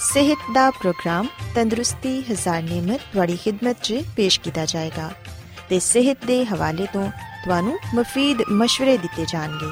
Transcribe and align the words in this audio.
ਸਿਹਤ 0.00 0.38
ਦਾ 0.54 0.70
ਪ੍ਰੋਗਰਾਮ 0.70 1.26
ਤੰਦਰੁਸਤੀ, 1.54 2.20
ਹਜ਼ਾਰ 2.30 2.62
ਨਿਮਤ 2.62 3.00
ਤੁਹਾਡੀ 3.12 3.36
ਖidmat 3.36 3.74
'ਚ 3.82 4.02
ਪੇਸ਼ 4.16 4.40
ਕੀਤਾ 4.40 4.64
ਜਾਏਗਾ 4.64 5.10
ਤੇ 5.68 5.78
ਸਿਹਤ 5.78 6.18
ਦੇ 6.26 6.44
ਹਵਾਲੇ 6.44 6.86
ਤੋਂ 6.92 7.10
ਤੁਹਾਨੂੰ 7.44 7.78
ਮਫੀਦ 7.94 8.42
مشਵਰੇ 8.42 8.96
ਦਿੱਤੇ 8.96 9.24
ਜਾਣਗੇ, 9.28 9.70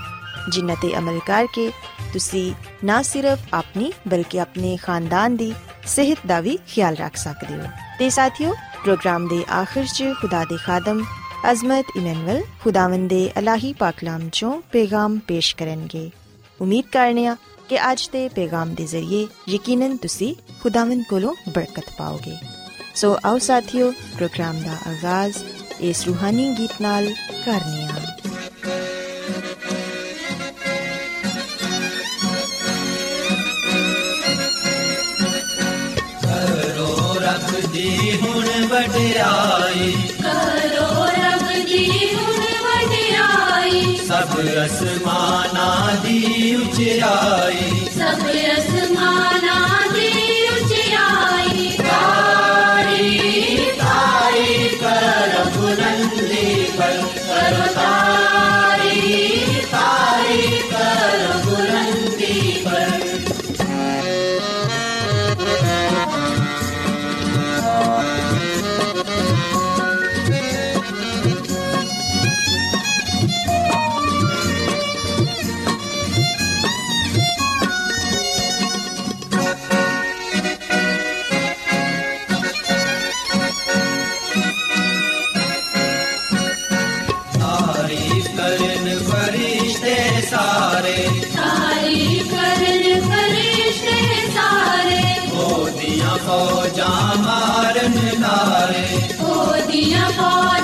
ਜਿਨ੍ਹਾਂ 0.51 0.77
ਤੇ 0.83 0.99
ਅਮਲ 0.99 1.21
ਕਰਕੇ 1.27 1.71
ਤੁਸੀਂ 2.13 2.53
ਨਾ 2.85 3.03
ਸਿਰਫ 3.03 3.39
ਆਪਣੀ 3.55 3.93
ਬਲਕਿ 4.09 4.41
ਆਪਣੇ 4.41 4.77
ਖਾਨਦਾਨ 4.77 5.37
ਦੀ 5.37 5.53
ਸਿਹਤ 5.87 6.19
ਦਾ 6.27 6.41
ਵੀ 6.41 6.59
ਖਿਆਲ 6.69 6.97
ਰੱਖ 6.97 7.17
ਸਕਦੇ 7.17 7.55
ਹੋ। 7.55 7.67
ਤੇ 7.99 8.11
ਸਾਥੀਓ, 8.11 8.55
ਪ੍ਰੋਗਰਾਮ 8.85 9.29
ਦੇ 9.29 9.45
ਆਖਿਰ 9.53 9.85
'ਚ 9.85 10.05
ਖੁਦਾ 10.21 10.45
ਦੇ 10.45 10.57
ਖਾਦਮ 10.57 11.05
ਅਜ਼ਮਤ 11.51 11.85
ਇਮਨੁਅਲ 11.97 12.43
ਖੁਦਾਵੰਦ 12.65 13.11
ਦੇ 13.11 13.31
ਅਲਾਹੀ 13.39 13.73
ਪਾਕਲਾਮ 13.73 14.29
ਚੋਂ 14.33 14.61
ਪੈਗਾਮ 14.73 15.19
ਪੇਸ਼ 15.19 15.57
ਕਰਨਗੇ। 15.57 16.11
ਉਮੀਦ 16.61 16.85
ਕਰਨੀਆ 16.93 17.37
ਕਿ 17.69 17.93
ਅੱਜ 17.93 18.09
ਦੇ 18.13 18.29
ਪੈਗਾਮ 18.29 18.75
ਦੇ 18.75 18.87
ਜ਼ਰੀਏ 18.87 19.29
ਯਕੀਨਨ 19.49 19.97
ਤੁਸੀਂ 19.97 20.35
ਖੁਦਾਵੰਦ 20.63 21.05
ਕੋਲੋਂ 21.11 21.35
ਬਰਕਤ 21.49 21.85
ਪਾਓਗੇ 21.99 22.37
ਸੋ 22.95 23.19
ਆਓ 23.25 23.39
ਸਾਥੀਓ 23.39 23.93
ਪ੍ਰੋਗਰਾਮ 23.93 24.63
ਦਾ 24.63 24.91
ਆਗਾਜ਼ 24.91 25.37
ਇਸ 25.81 26.05
ਰੂਹਾਨੀ 26.05 26.55
ਗੀਤ 26.59 26.81
ਨਾਲ 26.81 27.15
ਕਰਨੀਆ 27.47 27.89
ਦੀ 37.73 38.19
ਹੁਣ 38.21 38.67
ਵਡਿਆਈ। 38.67 39.93
ਕਰੋ 40.23 41.05
ਰੱਬ 41.05 41.67
ਦੀ 41.67 42.15
ਹੁਣ 42.15 42.41
ਵਡਿਆਈ। 42.67 43.97
ਸਭ 43.97 44.41
ਅਸਮਾਨਾਂ 44.67 45.26
ਦੀ 46.03 46.55
ਉਚਾਈ 46.55 47.86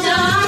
जान 0.05 0.42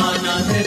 ਅਸਮਾਨਾਂ 0.00 0.38
ਤੇ 0.48 0.62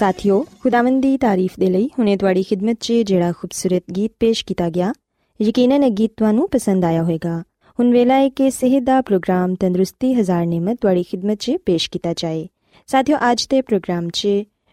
ਸਾਥਿਓ, 0.00 0.46
ਖੁਦਾਵੰਦ 0.60 1.02
ਦੀ 1.02 1.16
ਤਾਰੀਫ 1.16 1.50
ਦੇ 1.60 1.66
ਲਈ 1.66 1.90
ਹੁਣੇ 1.98 2.16
ਤੁਹਾਡੀ 2.16 2.42
ਖidmat 2.42 2.76
'ਚ 2.80 2.92
ਜਿਹੜਾ 2.92 3.32
ਖੂਬਸੂਰਤ 3.32 3.82
ਗੀਤ 3.96 4.12
ਪੇਸ਼ 4.20 4.44
ਕੀਤਾ 4.44 4.70
ਗਿਆ, 4.70 4.92
ਯਕੀਨਨ 5.42 5.84
ਇਹ 5.84 5.90
ਗੀਤ 5.90 6.12
ਤੁਹਾਨੂੰ 6.16 6.48
ਪਸੰਦ 6.48 6.84
ਆਇਆ 6.84 7.02
ਹੋਵੇਗਾ। 7.02 7.40
ਹੁਣ 7.80 7.92
ਵੇਲਾ 7.92 8.14
ਹੈ 8.14 8.28
ਕਿ 8.28 8.50
ਸਿਹਤ 8.50 8.82
ਦਾ 8.82 9.00
ਪ੍ਰੋਗਰਾਮ 9.00 9.54
ਤੰਦਰੁਸਤੀ 9.54 10.14
ਹਜ਼ਾਰ 10.14 10.46
ਨਿਮਤ 10.46 10.78
ਤੁਹਾਡੀ 10.80 11.02
ਖidmat 11.02 11.36
'ਚ 11.36 11.52
ਪੇਸ਼ 11.66 11.90
ਕੀਤਾ 11.90 12.12
ਜਾਏ। 12.16 12.48
ਸਾਥਿਓ, 12.86 13.16
ਅੱਜ 13.32 13.46
ਦੇ 13.46 13.62
ਪ੍ਰੋਗਰਾਮ 13.62 14.08
'ਚ 14.08 14.28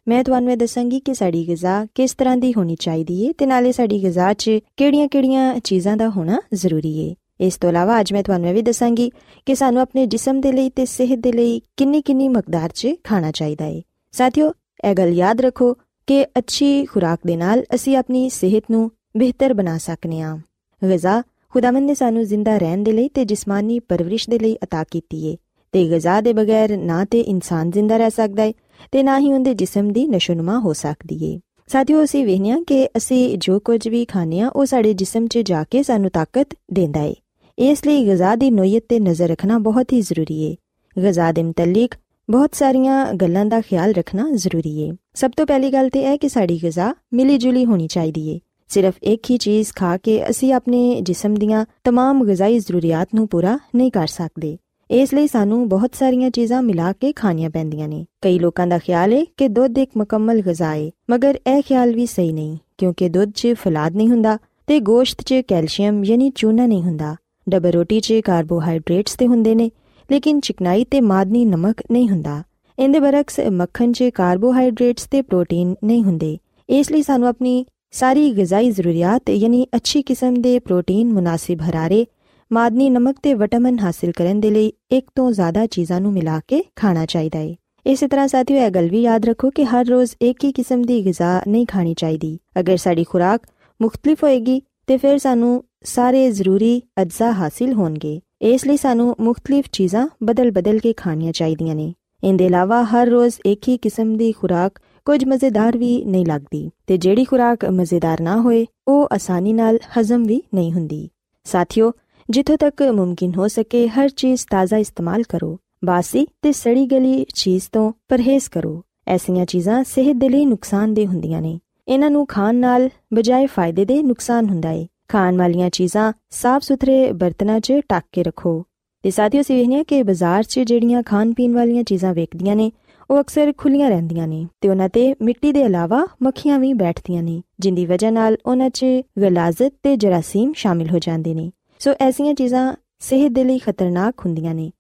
ਮੈਂ 0.08 0.24
ਤੁਹਾਨੂੰ 0.24 0.52
ਇਹ 0.52 0.58
ਦੱਸਾਂਗੀ 0.58 1.00
ਕਿ 1.00 1.14
ਸਾਡੀ 1.14 1.48
ਗਿਜ਼ਾ 1.48 1.88
ਕਿਸ 1.96 2.14
ਤਰ੍ਹਾਂ 2.14 2.38
ਦੀ 2.38 2.54
ਹੋਣੀ 2.58 2.76
ਚਾਹੀਦੀ 2.76 3.28
ਹੈ 3.28 3.34
ਤੇ 3.38 3.46
ਨਾਲੇ 3.46 3.72
ਸਾਡੀ 3.72 4.04
ਗਿਜ਼ਾ 4.04 4.34
'ਚ 4.34 4.52
ਕਿਹੜੀਆਂ-ਕਿਹੜੀਆਂ 4.78 5.60
ਚੀਜ਼ਾਂ 5.60 5.98
ਦਾ 5.98 6.10
ਹੋਣਾ 6.10 6.42
ਜ਼ਰੂਰੀ 6.54 7.10
ਹੈ 7.10 7.16
ਇਸ 7.42 7.58
ਤੋਂ 7.58 7.70
ਇਲਾਵਾ 7.70 8.00
ਅੱਜ 8.00 8.14
ਮੈਂ 8.14 8.24
ਤੁਹਾਨੂੰ 8.24 8.50
ਇਹ 8.50 8.54
ਵੀ 8.54 8.62
ਦੱਸਾਂਗੀ 8.62 9.12
ਕਿ 9.46 9.56
ਸਾਨੂੰ 9.56 9.82
ਆਪਣੇ 9.82 10.06
ਜਿਸਮ 10.06 10.42
ਦੇ 10.42 10.52
ਲਈ 10.52 10.70
ਤੇ 10.70 10.86
ਸਿਹਤ 10.86 11.20
ਦੇ 11.20 11.32
ਲਈ 11.32 11.62
ਕਿੰਨੀ-ਕਿੰਨੀ 11.78 12.28
ਮਕਦਾਰ 12.28 12.70
'ਚ 12.74 12.88
ਖਾਣਾ 13.04 13.32
ਚਾਹੀਦਾ 13.32 13.66
ਹੈ 13.66 13.82
ਸਾਥੀਓ 14.12 14.54
ਇਹ 14.85 14.95
ਗੱਲ 14.95 15.13
ਯਾਦ 15.13 15.41
ਰੱਖੋ 15.41 15.73
ਕਿ 16.09 16.25
ਅੱਛੀ 16.39 16.85
ਖੁਰਾਕ 16.85 17.19
ਦੇ 17.27 17.37
ਨਾਲ 17.37 17.65
ਅਸੀਂ 17.75 17.97
ਆਪਣੀ 17.97 18.29
ਸਿਹਤ 18.29 18.63
ਨੂੰ 18.71 18.91
ਬਿਹਤਰ 19.17 19.55
ਬਣਾ 19.55 19.79
ਸਕਨੇ 19.79 20.21
ਹਾਂ 20.21 20.37
ਗਿਜ਼ਾ 20.83 21.23
ਖੁਦਾਵੰਦ 21.51 21.87
ਨੇ 21.87 21.95
ਸਾਨੂੰ 21.95 22.25
ਜ਼ਿੰਦਾ 22.25 22.57
ਰਹਿਣ 22.59 22.83
ਦੇ 22.83 22.93
ਲਈ 22.93 23.09
ਤੇ 23.09 23.25
ਜਿਸਮਾਨੀ 23.25 23.79
ਪਰਵਰਿਸ਼ 23.79 24.29
ਦੇ 24.31 24.39
ਲਈ 24.39 24.57
عطا 24.65 24.85
ਕੀਤੀ 24.91 25.27
ਏ 25.27 25.37
ਤੇ 25.75 25.85
ਗਿਜ਼ਾ 25.91 26.21
ਦੇ 26.21 26.33
ਬਗੈਰ 26.33 26.77
ਨਾ 26.77 27.05
ਤੇ 27.05 27.21
ਇਨਸਾਨ 27.21 27.71
ਜ਼ਿੰਦਾ 27.71 27.97
ਰਹਿ 27.97 28.11
ਸਕਦਾ 28.11 28.45
ਏ 28.45 28.53
ਤੇ 28.93 29.03
ਨਾ 29.03 29.19
ਹੀ 29.19 29.33
ਉਹਦੇ 29.33 29.55
ਜਿਸਮ 29.55 29.93
ਦੀ 29.93 30.07
ਨਸ਼ੋਨੁਮਾ 30.07 30.59
ਹੋ 30.59 30.73
ਸਕਦੀ 30.73 31.25
ਏ 31.25 31.39
ਸਾਥੀਓ 31.69 32.05
ਅਸੀਂ 32.05 32.25
ਵੇਖਿਆ 32.27 32.57
ਕਿ 32.67 32.87
ਅਸੀਂ 32.97 33.39
ਜੋ 33.39 33.59
ਕੁਝ 33.59 33.89
ਵੀ 33.89 34.05
ਖਾਂਦੇ 34.05 34.41
ਆ 34.41 34.49
ਉਹ 34.49 34.65
ਸਾਡੇ 34.65 34.95
ਜਿਸਮ 34.95 35.27
'ਚ 35.27 35.39
ਜਾ 35.39 35.65
ਕੇ 35.65 35.83
ਸਾਨੂੰ 35.83 36.11
ਤਾਕਤ 36.11 36.55
ਦਿੰਦਾ 36.73 37.03
ਏ 37.03 37.15
ਇਸ 37.59 37.87
ਲਈ 37.87 38.05
ਗਿਜ਼ਾ 38.07 38.35
ਦੀ 38.37 38.51
ਨੋਇਤ 38.51 38.85
ਤੇ 38.89 38.99
ਨਜ਼ਰ 39.01 39.29
ਰੱਖਣਾ 39.29 39.59
ਬਹੁਤ 39.59 39.93
ਹੀ 39.93 40.01
ਜ਼ਰੂਰੀ 40.01 40.41
ਏ 40.43 40.57
ਗਿਜ਼ਾ 40.97 41.31
ਦੇ 41.33 41.43
ਮੁਤਲਕ 41.43 41.95
ਬਹੁਤ 42.31 42.55
ਸਾਰੀਆਂ 42.55 43.13
ਗੱਲਾਂ 43.13 43.45
ਦਾ 43.47 43.61
ਖਿਆਲ 43.61 43.93
ਰੱਖਣਾ 43.93 44.29
ਜ਼ਰੂਰੀ 44.35 44.79
ਏ 44.81 44.91
ਸਭ 45.15 45.31
ਤੋਂ 45.37 45.47
ਪਹਿਲੀ 45.47 45.73
ਗੱਲ 45.73 45.89
ਤੇ 45.89 46.03
ਇਹ 46.03 46.19
ਕਿ 46.19 46.29
ਸਾਡੀ 46.29 46.59
ਗਿਜ਼ਾ 46.63 46.95
ਮਿਲੀ 47.15 47.39
ਜੁਲੀ 47.39 47.65
ਹੋਣੀ 47.65 47.87
ਚਾਹੀਦੀ 47.87 48.29
ਏ 48.29 48.39
ਸਿਰਫ 48.71 48.95
ਇੱਕ 49.03 49.31
ਹੀ 49.31 49.37
ਚੀਜ਼ 49.39 49.73
ਖਾ 49.77 49.97
ਕੇ 49.97 50.23
ਅਸੀਂ 50.31 50.53
ਆਪਣੇ 50.53 51.01
ਜਿਸਮ 51.01 51.35
ਦੀਆਂ 51.35 51.65
तमाम 51.89 52.25
ਗਿਜ਼ਾਈ 52.27 52.59
ਜ਼ਰੂਰੀਅਤ 52.59 53.15
ਨੂੰ 53.15 53.27
ਪੂਰਾ 53.29 53.59
ਨਹੀਂ 53.77 53.91
ਕਰ 53.91 54.07
ਸਕਦੇ 54.07 54.57
ਇਸ 54.91 55.15
ਲਈ 55.15 55.27
ਸਾਨੂੰ 55.27 55.69
ਬਹੁਤ 55.69 55.95
ਸਾਰੀਆਂ 55.95 56.31
ਚੀਜ਼ਾਂ 56.31 56.63
ਮਿਲਾ 56.63 56.93
ਕੇ 56.93 57.13
ਖਾਣੀਆਂ 57.13 57.51
ਪੈਂਦੀਆਂ 57.51 57.89
ਨੇ 57.89 58.05
ਕਈ 58.23 58.39
ਲੋਕਾਂ 58.39 58.67
ਦਾ 58.67 58.79
ਖਿਆਲ 58.79 59.13
ਹੈ 59.13 59.25
ਕਿ 59.37 59.49
ਦੁੱਧ 59.49 59.79
ਇੱਕ 59.79 59.91
ਮੁਕੰਮਲ 59.97 60.41
ਗਿਜ਼ਾ 60.41 60.75
ਹੈ 60.75 60.91
ਮਗਰ 61.11 61.39
ਇਹ 61.47 61.63
ਖਿਆਲ 61.63 61.95
ਵੀ 61.95 62.07
ਸਹੀ 62.07 62.33
ਨਹੀਂ 62.33 62.57
ਕਿਉਂਕਿ 62.79 63.09
ਦੁੱਧ 63.09 63.31
'ਚ 63.31 63.55
ਫਲਾਦ 63.55 63.97
ਨਹੀਂ 63.97 64.09
ਹੁੰਦਾ 64.09 64.39
ਤੇ 64.67 64.81
ਗੋਸ਼ਤ 64.81 65.23
'ਚ 65.23 65.43
ਕੈਲਸ਼ੀਅਮ 65.49 66.05
ਯਾਨੀ 66.05 66.31
ਚੂਨਾ 66.31 66.67
ਨਹੀਂ 66.67 66.83
ਹੁੰਦਾ 66.83 67.15
ਡਬਲ 67.49 67.73
ਰੋਟੀ 67.73 68.01
'ਚ 68.01 68.21
ਕਾਰਬੋਹਾਈਡਰੇਟਸ 68.25 69.15
ਤੇ 69.15 69.27
ਹੁੰਦੇ 69.27 69.55
ਨੇ 69.55 69.71
ਲੇਕਿਨ 70.12 70.40
ਚਿਕਨਾਈ 70.40 70.84
ਤੇ 70.84 71.02
ਮਾਦਨੀ 71.02 71.46
ਨਮਕ 71.46 71.82
ਨਹੀਂ 71.92 72.10
ਹੁੰਦਾ। 72.10 72.44
ਇਹਦੇ 72.80 73.00
ਬਰਕਸ 73.00 73.40
ਮੱਖਣ 73.40 73.92
'ਚ 73.92 74.04
ਕਾਰਬੋਹਾਈਡਰੇਟਸ 74.04 75.08
ਤੇ 75.12 75.22
ਪ੍ਰੋਟੀਨ 75.22 75.76
ਨਹੀਂ 75.84 76.04
ਹੁੰਦੇ। 76.04 76.38
ਇਸ 76.70 76.92
ਲਈ 76.92 77.02
ਸਾਨੂੰ 77.02 77.28
ਆਪਣੀ 77.28 77.66
ਸਾਰੀ 77.92 78.32
ਗਿਜ਼ਾਈ 78.32 78.72
ਜ਼ਰੂਰੀਅਤ 78.72 79.30
ਯਾਨੀ 79.30 79.68
ਅੱਛੀ 79.76 80.02
ਕਿਸਮ 80.02 80.34
ਦੇ 80.34 80.60
ਪ੍ਰੋਟੀਨ 80.60 81.14
ਮੁਨਾਸਿਬ 81.14 81.62
ਹਰਾਰੇ, 81.62 82.06
ਮਾਦਨੀ 82.52 82.90
ਨਮਕ 82.90 83.16
ਤੇ 83.24 83.34
ਵਿਟਾਮਿਨ 83.34 83.80
ਹਾਸਲ 83.80 84.12
ਕਰਨ 84.12 84.40
ਦੇ 84.40 84.52
ਲਈ 84.52 84.74
ਇੱਕ 84.92 85.10
ਤੋਂ 85.16 85.32
ਜ਼ਿਆਦਾ 85.32 85.66
ਚੀਜ਼ਾਂ 85.66 86.02
ਨੂੰ 86.02 86.14
ਮਿਲਾ 86.14 86.40
ਕੇ 86.48 86.64
ਖਾਣਾ 86.76 87.06
ਚਾਹੀਦਾ 87.06 87.40
ਹੈ 87.40 87.56
ਇਸੇ 87.86 88.08
ਤਰ੍ਹਾਂ 88.08 88.28
ਸਾਥੀਓ, 88.28 88.58
ਇਹ 88.58 88.72
ਗੱਲ 88.72 88.90
ਵੀ 88.90 89.02
ਯਾਦ 89.02 89.26
ਰੱਖੋ 89.26 89.50
ਕਿ 89.50 89.66
ਹਰ 89.66 89.86
ਰੋਜ਼ 89.86 90.16
ਇੱਕ 90.22 90.44
ਹੀ 90.44 90.52
ਕਿਸਮ 90.52 90.82
ਦੀ 90.82 91.06
ਗਿਜ਼ਾ 91.06 91.42
ਨਹੀਂ 91.48 91.66
ਖਾਣੀ 91.66 91.94
ਚਾਹੀਦੀ। 91.94 92.40
ਅਗਰ 92.60 92.78
ਸਾਡੀ 92.78 93.04
ਖੁਰਾਕ 93.04 93.42
ਮੁxtਲਿਫ 93.82 94.24
ਹੋਏਗੀ, 94.24 94.62
ਤੇ 94.88 94.98
ਫਿਰ 94.98 95.18
ਸਾਨੂੰ 95.18 95.64
ਸਾਰੇ 95.84 96.32
ਜ਼ਰੂਰੀ 96.32 96.82
ਅਜਜ਼ਾ 97.02 97.32
ਹਾਸਿਲ 97.32 97.74
ਹੋਣਗੇ। 97.74 98.20
ਇਸ 98.42 98.68
ਲਈ 98.68 98.78
ਸਾਨੂੰ 98.78 99.16
ਮੁxtਲਿਫ 99.20 99.66
ਚੀਜ਼ਾਂ 99.72 100.08
ਬਦਲ-ਬਦਲ 100.24 100.80
ਕੇ 100.80 100.94
ਖਾਣੀਆਂ 100.94 101.32
ਚਾਹੀਦੀਆਂ 101.32 101.76
ਨੇ। 101.76 101.94
ਇਹਦੇ 102.24 102.46
ਇਲਾਵਾ 102.46 102.84
ਹਰ 102.84 103.08
ਰੋਜ਼ 103.08 103.34
ਇੱਕ 103.46 103.68
ਹੀ 103.68 103.78
ਕਿਸਮ 103.78 104.18
ਦੀ 104.18 104.32
ਖੁਰਾਕ 104.32 104.72
ਕੁਝ 105.06 105.26
ਮਜ਼ੇਦਾਰ 105.26 105.78
ਵੀ 105.78 106.06
ਨਹੀਂ 106.06 106.26
ਲੱਗਦੀ 106.26 106.72
ਤੇ 106.88 106.98
ਜਿਹੜੀ 106.98 107.24
ਖੁਰਾਕ 107.24 107.66
ਮਜ਼ੇਦਾਰ 107.66 108.22
ਨਾ 108.22 108.42
ਹੋਏ, 108.42 108.66
ਉਹ 108.88 109.08
ਆਸਾਨੀ 109.14 109.54
ਨਾਲ 109.54 109.80
ਹਜ਼ਮ 110.00 110.24
ਵੀ 110.24 110.42
ਨਹੀਂ 110.54 110.74
ਹੁੰਦੀ। 110.74 111.10
ਸਾਥੀਓ, 111.44 111.92
ਜਿੱਥੋਂ 112.30 112.58
ਤੱਕ 112.58 112.84
ਮੁਮਕਿਨ 112.84 113.36
ਹੋ 113.36 113.48
ਸਕੇ 113.48 113.88
ਹਰ 113.88 114.10
ਚੀਜ਼ 114.10 114.42
ਤਾਜ਼ਾ 114.50 114.78
ਇਸਤੇਮਾਲ 114.78 115.24
ਕਰੋ। 115.24 115.60
ਬਾਸੀ 115.86 116.28
ਤੇ 116.42 116.52
ਸੜੀ 116.52 116.86
ਗਲੀ 116.86 117.26
ਚੀਜ਼ 117.36 117.64
ਤੋਂ 117.72 117.94
ਪਰਹੇਜ਼ 118.08 118.50
ਕਰੋ। 118.50 118.84
ਐਸੀਆਂ 119.08 119.46
ਚੀਜ਼ਾਂ 119.46 119.84
ਸਿਹਤ 119.84 120.18
ਦੇ 120.18 120.30
ਲਈ 120.30 120.46
ਨੁਕਸਾਨਦੇ 120.46 121.08
ਹੁੰਦੀਆਂ 121.08 121.42
ਨੇ। 121.42 121.60
ਇਹਨਾਂ 121.88 122.12
ਨੂੰ 122.12 122.28
ਖਾਣ 122.28 122.56
ਨਾਲ 122.56 122.90
ਬਜਾਏ 123.14 123.46
ਫਾਇਦੇ 123.46 123.86
ਦੇ 123.86 124.04
ਨੁਕਸਾਨ 124.04 124.46
ਹੁੰਦਾ 124.46 124.70
ਹੈ 124.70 124.88
ਖਾਣ 125.08 125.38
ਵਾਲੀਆਂ 125.38 125.70
ਚੀਜ਼ਾਂ 125.70 126.14
ਸਾਫ਼ 126.30 126.64
ਸੁਥਰੇ 126.64 127.12
ਬਰਤਨਾਂ 127.12 127.60
'ਚ 127.60 127.74
ਟੱਕ 127.90 128.06
ਕੇ 128.12 128.24
ਰੱਖੋ। 128.24 128.64
ਤੇ 129.04 129.12
ਸਾਥੀਓ 129.12 129.42
ਸਿਵਹਨੀਆਂ 129.42 129.84
ਕਿ 129.84 130.04
ਬਾਜ਼ਾਰ 130.04 130.44
'ਚ 130.44 130.60
ਜਿਹੜੀਆਂ 130.60 131.04
ਖਾਣ 131.04 131.34
ਪੀਣ 131.34 131.54
ਵਾਲੀਆਂ 131.54 131.84
ਚੀਜ਼ਾਂ 131.84 132.14
ਵੇਚਦੀਆਂ 132.14 132.56
ਨੇ, 132.56 132.72
ਉਹ 133.12 133.22
ਅਕਸਰ 133.22 133.54
ਖੁੱਲੀਆਂ 133.58 133.90
ਰਹਿੰਦੀਆਂ 133.90 134.28
ਨੇ 134.28 134.48
ਤੇ 134.62 134.70
ਉਹਨਾਂ 134.70 134.90
ਤੇ 134.90 135.16
ਮਿੱਟੀ 135.22 135.52
ਦੇ 135.52 135.62
ਇਲਾਵਾ 135.62 136.08
ਮੱਖੀਆਂ 136.24 136.60
ਵੀ 136.60 136.74
ਬੈਠਦੀਆਂ 136.74 137.24
ਨੇ, 137.24 137.42
ਜਿੰਦੀ 137.60 137.86
ਵਜ੍ਹਾ 137.86 138.12
ਨਾਲ 138.12 138.38
ਉਹਨਾਂ 138.46 138.70
'ਚ 138.70 138.86
ਗਲਾਜ਼ਤ 139.22 139.74
ਤੇ 139.84 139.96
ਜਰਾਸੀਮ 139.96 140.54
ਸ਼ਾਮਿਲ 140.56 140.90
ਹੋ 140.90 141.00
ਜਾਂਦੇ 141.00 141.34
ਨੇ। 141.34 141.52
ਸੋ 141.80 141.94
ਐਸੀਆਂ 142.00 142.34
ਚੀਜ਼ਾਂ 142.34 142.74
ਸਿਹਤ 143.00 143.32
ਦੇ 143.32 143.44
ਲਈ 143.44 143.58
ਖਤਰਨਾਕ 143.58 144.26
ਹੁੰਦੀਆਂ 144.26 144.56
ਨੇ 144.56 144.72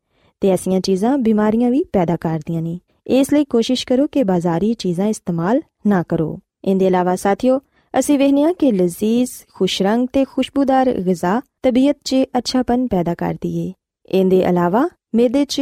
ਤੇ 0.41 0.49
ਐਸੀਆਂ 0.49 0.81
ਚੀਜ਼ਾਂ 0.81 1.17
ਬਿਮਾਰੀਆਂ 1.17 1.71
ਵੀ 1.71 1.83
ਪੈਦਾ 1.93 2.15
ਕਰਦੀਆਂ 2.15 2.61
ਨੇ। 2.61 2.79
ਇਸ 3.07 3.33
ਲਈ 3.33 3.45
ਕੋਸ਼ਿਸ਼ 3.45 3.87
ਕਰੋ 3.87 4.07
ਕਿ 4.07 4.23
ਬਾਜ਼ਾਰੀ 4.23 4.73
ਚੀਜ਼ਾਂ 4.73 5.07
ਇਸਤੇਮਾਲ 5.07 5.61
ਨਾ 5.87 6.03
ਕਰੋ। 6.03 6.39
ਇਹਦੇ 6.63 6.87
ਇਲਾਵਾ 6.87 7.15
ਸਾਥੀਓ 7.15 7.59
ਅਸੀਂ 7.99 8.19
ਵੇਖਿਆ 8.19 8.53
ਕਿ 8.53 8.71
ਲਜ਼ੀਜ਼ 8.71 9.31
ਖੁਸ਼ਰੰਗ 9.53 10.07
ਤੇ 10.13 10.25
ਖੁਸ਼ਬੂਦਾਰ 10.25 10.93
ਗਿਜ਼ਾ 10.93 11.41
ਤਬੀਅਤ 11.63 11.97
'ਚ 12.03 12.15
ਅੱਛਾਪਨ 12.37 12.87
ਪੈਦਾ 12.87 13.15
ਕਰਦੀ 13.15 13.57
ਏ। 13.67 13.73
ਇਹਦੇ 14.05 14.39
ਇਲਾਵਾ 14.39 14.89
ਮੇਦੇ 15.15 15.45
'ਚ 15.45 15.61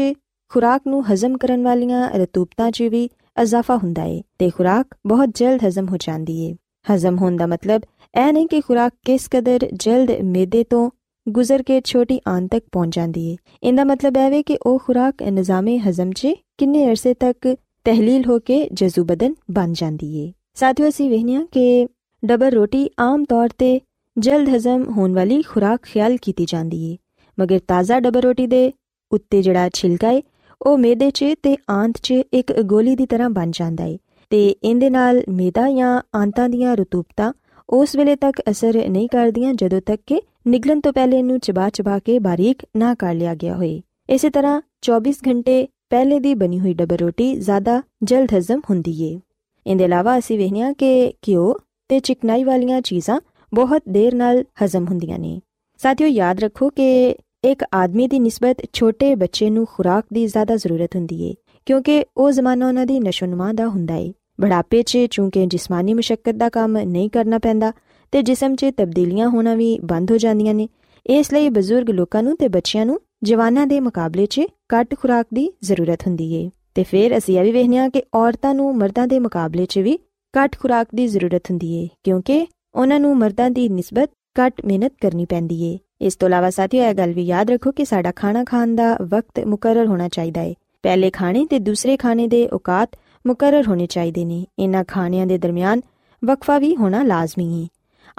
ਖੁਰਾਕ 0.50 0.81
ਨੂੰ 0.88 1.13
ਹਜ਼ਮ 1.13 1.38
ਕਰਨ 1.38 1.63
ਵਾਲੀਆਂ 1.63 2.10
ਰਤੂਬਤਾਂ 2.10 2.72
'ਚ 2.72 2.81
ਵੀ 2.81 3.10
ਇਜ਼ਾਫਾ 3.42 3.77
ਹੁੰਦਾ 3.77 4.04
ਏ 4.04 4.22
ਤੇ 4.39 4.50
ਖੁਰਾਕ 4.50 4.88
ਬਹੁਤ 5.06 5.30
ਜਲਦ 5.36 5.60
ਹਜ਼ਮ 5.68 5.88
ਹੋ 5.88 5.98
ਜਾਂਦੀ 5.98 6.39
ਏ। 6.42 6.56
ਹਜ਼ਮ 6.94 7.18
ਹੋਣ 7.18 7.36
ਦਾ 7.36 7.45
ਮਤਲਬ 7.45 7.81
ਇਹ 8.28 8.33
ਨਹੀਂ 8.33 8.48
ਕਿ 8.48 8.62
ਖੁਰਾਕ 8.62 8.94
ਕਿਸ 9.06 9.28
ਕਦਰ 9.31 9.60
ਜਲਦ 9.74 10.12
ਮੇਦੇ 10.12 10.63
ਤੋਂ 10.63 10.92
ਗੁਜ਼ਰ 11.30 11.63
ਕੇ 11.63 11.81
ਛੋਟੀ 11.86 12.19
ਆਂਤ 12.30 12.51
ਤੱਕ 12.51 12.66
ਪਹੁੰਚ 12.71 12.95
ਜਾਂਦੀ 12.95 13.28
ਏ। 13.28 13.38
ਇਹਦਾ 13.63 13.83
ਮਤਲਬ 13.83 14.18
ਇਹ 14.18 14.30
ਵੇ 14.30 14.44
ਕਿ 14.44 14.57
ਉਹ 14.66 14.80
ਖੁਰਾਕ 14.80 15.24
ਨਿਜ਼ਾਮੇ 15.24 15.78
ਹਜ਼ਮ 15.78 16.12
'ਚ 16.12 16.28
ਕਿੰਨੇ 16.57 16.86
ਅਰਸੇ 16.86 17.13
ਤੱਕ 17.13 17.56
ਤਹਿਲੀਲ 17.86 18.25
ਹੋ 18.28 18.39
ਕੇ 18.39 18.69
ਜਜ਼ੂ 18.74 19.04
ਬਦਨ 19.04 19.36
ਬਣ 19.51 19.74
ਜਾਂਦੀ 19.74 20.18
ਏ। 20.18 20.33
ਸਾਥੀਓ 20.54 20.89
ਅਸੀਂ 20.89 21.10
ਵੇਖਿਆ 21.10 21.45
ਕਿ 21.51 21.88
ਡਬਲ 22.25 22.50
ਰੋਟੀ 22.50 22.89
ਆਮ 23.00 23.24
ਤੌਰ 23.24 23.50
ਤੇ 23.50 23.81
ਜਲਦ 24.18 24.50
ਹਜ਼ਮ 24.50 24.83
ਹੋਣ 24.89 25.13
ਵਾਲੀ 25.13 25.42
ਖੁਰਾਕ 25.42 25.81
ਖਿਆਲ 25.81 26.18
ਕੀਤੀ 26.18 26.45
ਜਾਂਦੀ 26.45 26.92
ਏ, 26.92 26.98
ਮਗਰ 27.39 27.60
ਤਾਜ਼ਾ 27.68 28.00
ਡਬਲ 28.00 28.22
ਰੋਟੀ 28.22 28.48
ਦੇ 28.48 28.72
ਉੱਤੇ 29.12 29.42
ਜਿਹੜਾ 29.42 29.69
ਛਿਲਕਾ 29.74 30.10
ਏ, 30.12 30.24
ਉਹ 30.62 30.77
ਮੇਦੇ 30.77 31.12
'ਚ 31.12 31.25
ਤੇ 31.44 31.57
ਆਂਤ 31.72 31.94
'ਚ 32.04 32.12
ਇੱਕ 32.12 32.62
ਗੋਲੀ 32.62 32.95
ਦੀ 32.95 33.06
ਤਰ੍ਹਾਂ 33.06 33.30
ਬਣ 33.30 33.51
ਜਾਂਦਾ 33.51 33.83
ਏ, 33.83 33.98
ਤੇ 34.30 34.56
ਇਹਦੇ 34.63 34.89
ਨਾਲ 34.89 35.22
ਮੇਦਾ 35.30 35.72
ਜਾਂ 35.72 36.01
ਆਂਤਾਂ 36.16 36.50
ਦੀਆਂ 36.50 36.77
ਰਤੂਬਤਾਂ 36.77 37.33
ਉਸ 37.69 37.95
ਵੇਲੇ 37.95 38.16
ਤੱਕ 38.16 38.42
ਅਸਰ 38.51 38.89
ਨਹੀਂ 38.89 39.10
ਕਰਦੀਆਂ 39.10 39.54
ਜਦੋਂ 39.54 39.81
ਤੱਕ 39.86 40.01
ਕਿ 40.07 40.21
ਨਿਗਲਣ 40.48 40.81
ਤੋਂ 40.81 40.94
ਪਹਿਲੇ 40.94 41.18
ਇਹਨੂੰ 41.18 41.39
ਚਬਾ-ਚਬਾ 41.39 42.00
ਕੇ 42.00 42.19
ਬਾਰੀਕ 42.19 42.57
ਨਾ 42.78 42.95
ਕਰ 42.95 43.13
ਲਿਆ 43.13 43.36
ਗਿਆ 43.36 43.56
ਹੋਏ। 43.56 43.81
ਇਸੇ 44.10 44.30
ਤਰ੍ਹਾਂ 44.30 44.62
24 44.81 45.13
ਘੰਟੇ 45.28 45.68
ਪਹਿਲੇ 45.89 46.19
ਦੀ 46.19 46.33
ਬਣੀ 46.36 46.60
ਹੋਈ 46.60 46.74
ਡਬਲ 46.74 46.95
ਰੋਟੀ 46.95 47.36
ਜ਼ਿਆਦਾ 47.36 47.81
ਜਲਦ 48.04 48.30
ਹਜ਼ਮ 48.38 48.62
ਹੁੰਦੀ 48.69 49.04
ਏ। 49.04 49.19
ਇਹਦੇ 49.68 49.83
ਇਲਾਵਾ 49.83 50.18
ਅਸੀਂ 50.18 50.38
ਵੇਖਿਆ 50.38 50.74
ਕਿ 50.74 51.13
ਘਿਓ 51.28 51.57
ਤੇ 51.88 52.00
ਚਿਕਨਾਈ 52.00 52.44
ਵਾਲੀਆਂ 52.44 52.81
ਚੀਜ਼ਾਂ 52.81 53.19
ਬਹੁਤ 53.54 53.81
ਦੇਰ 53.90 54.16
ਨਾਲ 54.16 54.44
ਹਜ਼ਮ 54.64 54.86
ਹੁੰਦੀਆਂ 54.86 55.19
ਨੇ। 55.19 55.40
ਸਾਥੀਓ, 55.78 56.07
ਯਾਦ 56.07 56.40
ਰੱਖੋ 56.40 56.69
ਕਿ 56.69 57.16
ਇੱਕ 57.44 57.66
ਆਦਮੀ 57.74 58.07
ਦੀ 58.07 58.19
ਨਿਸਬਤ 58.19 58.57
ਛੋਟੇ 58.74 59.16
ਬੱਚੇ 59.16 59.50
ਨੂੰ 59.50 59.66
ਖੁਰਾਕ 59.74 60.06
ਦੀ 60.14 60.28
ਜ਼ਿਆਦਾ 60.28 60.56
ਜ਼ਰੂਰਤ 60.56 60.95
ਹੁੰਦੀ 60.95 61.24
ਏ, 61.24 61.33
ਕਿਉਂਕਿ 61.66 62.06
ਉਹ 62.18 62.31
ਜ਼ਮਾਨਾ 62.31 62.68
ਉਹਨਾਂ 62.68 62.86
ਦੀ 62.86 63.00
ਨਸ਼ੋਨੁਮਾ 63.00 63.54
ਦਾ 63.54 63.68
ਹੁੰਦਾ 63.68 63.95
ਏ। 63.95 64.14
ਬੁਢਾਪੇ 64.42 64.81
'ਚ 64.83 64.98
ਚੂੰਕਿ 65.12 65.45
ਜਿਸਮਾਨੀ 65.45 65.94
ਮੁਸ਼ਕਲ 65.94 66.33
ਦਾ 66.33 66.50
ਕੰਮ 66.50 66.78
ਨਹੀਂ 66.78 67.09
ਕਰਨਾ 67.09 67.38
ਪੈਂਦਾ 67.38 67.71
ਤੇ 68.12 68.21
ਜਿਸਮ 68.21 68.56
'ਚ 68.56 68.66
ਤਬਦੀਲੀਆਂ 68.78 69.30
ਹੋਣਾ 69.30 69.56
ਵੀ 69.56 69.80
ਬੰਦ 69.83 70.12
ਹੋ 70.12 70.18
ਜਾਂਦੀਆਂ 70.18 70.54
ਨੇ, 70.54 70.68
ਇਸ 71.06 71.33
ਲਈ 71.33 71.50
ਬਜ਼ੁਰਗ 71.50 71.90
ਲੋਕਾਂ 71.90 72.24
ਨੂੰ 72.24 72.38
ਤੇ 72.38 72.48
ਬੱਚਿਆਂ 72.48 72.86
ਨੂੰ 72.86 73.00
ਜਵਾਨਾਂ 73.24 73.68
ਦੇ 73.68 73.80
ਮੁਕਾਬਲੇ 73.80 74.26
'ਚ 74.26 74.42
ਘੱਟ 74.74 74.95
ਖੁਰਾਕ 75.00 75.26
ਦੀ 75.33 75.54
ਜ਼ਰੂਰਤ 75.64 76.07
ਹੁੰਦੀ 76.07 76.33
ਏ। 76.33 76.50
ਤੇ 76.76 76.83
ਫਿਰ 76.83 77.18
ਅਸੀਂ 77.18 77.40
ਇਹ 77.40 77.44
ਵੀ 77.44 77.52
ਵੇਖਿਆ 77.52 77.90
ਕਿ 77.90 78.04
ਔਰਤਾਂ 78.16 78.54
ਨੂੰ 78.54 78.78
ਮਰਦਾਂ 78.78 79.07
ਦੇ 79.07 79.19
ਮੁਕਾਬਲੇ 79.19 79.66
'ਚ 79.66 79.80
ਵੀ 79.80 80.00
ਘੱਟ 80.37 80.56
ਖੁਰਾਕ 80.59 80.87
ਦੀ 80.95 81.07
ਜ਼ਰੂਰਤ 81.07 81.51
ਹੁੰਦੀ 81.51 81.73
ਏ, 81.73 81.87
ਕਿਉਂਕਿ 82.04 82.45
ਉਹਨਾਂ 82.75 82.99
ਨੂੰ 82.99 83.18
ਮਰਦਾਂ 83.18 83.49
ਦੀ 83.49 83.68
ਨਿਸਬਤ 83.69 84.09
ਘੱਟ 84.35 84.65
ਮਿਹਨਤ 84.65 84.94
ਕਰਨੀ 85.01 85.25
ਪੈਂਦੀ 85.25 85.61
ਏ। 85.63 85.77
ਇਸ 86.01 86.15
ਤੋਂ 86.15 86.27
ਇਲਾਵਾ 86.27 86.49
ਸਾਥੀਓ, 86.49 86.83
ਇਹ 86.83 86.94
ਗੱਲ 86.94 87.13
ਵੀ 87.13 87.23
ਯਾਦ 87.23 87.51
ਰੱਖੋ 87.51 87.71
ਕਿ 87.71 87.85
ਸਾਡਾ 87.85 88.11
ਖਾਣਾ 88.11 88.44
ਖਾਣ 88.44 88.75
ਦਾ 88.75 88.95
ਵਕਤ 89.01 89.39
ਮੁਕਰਰ 89.39 89.87
ਹੋਣਾ 89.87 90.07
ਚਾਹੀਦਾ 90.07 90.42
ਏ। 90.42 90.56
ਪਹਿਲੇ 90.83 91.09
ਖਾਣੇ 91.11 91.45
ਤੇ 91.45 91.59
ਦੂਸਰੇ 91.59 91.97
ਖਾਣੇ 91.97 92.27
ਦੇ 92.27 92.47
ਔਕਾਤ 92.54 92.97
ਮੁਕਰਰ 93.25 93.68
ਹੋਣੇ 93.68 93.87
ਚਾਹੀਦੇ 93.87 94.25
ਨੇ। 94.25 94.45
ਇਹਨਾਂ 94.59 94.83
ਖਾਣਿਆਂ 94.87 95.25
ਦੇ 95.27 95.37
ਦਰਮਿਆਨ 95.37 95.81
ਵਕਫਾ 96.23 96.57
ਵੀ 96.59 96.75
ਹੋਣਾ 96.75 97.04
ਲਾਜ਼ਮੀ 97.04 97.63
ਹੈ 97.63 97.68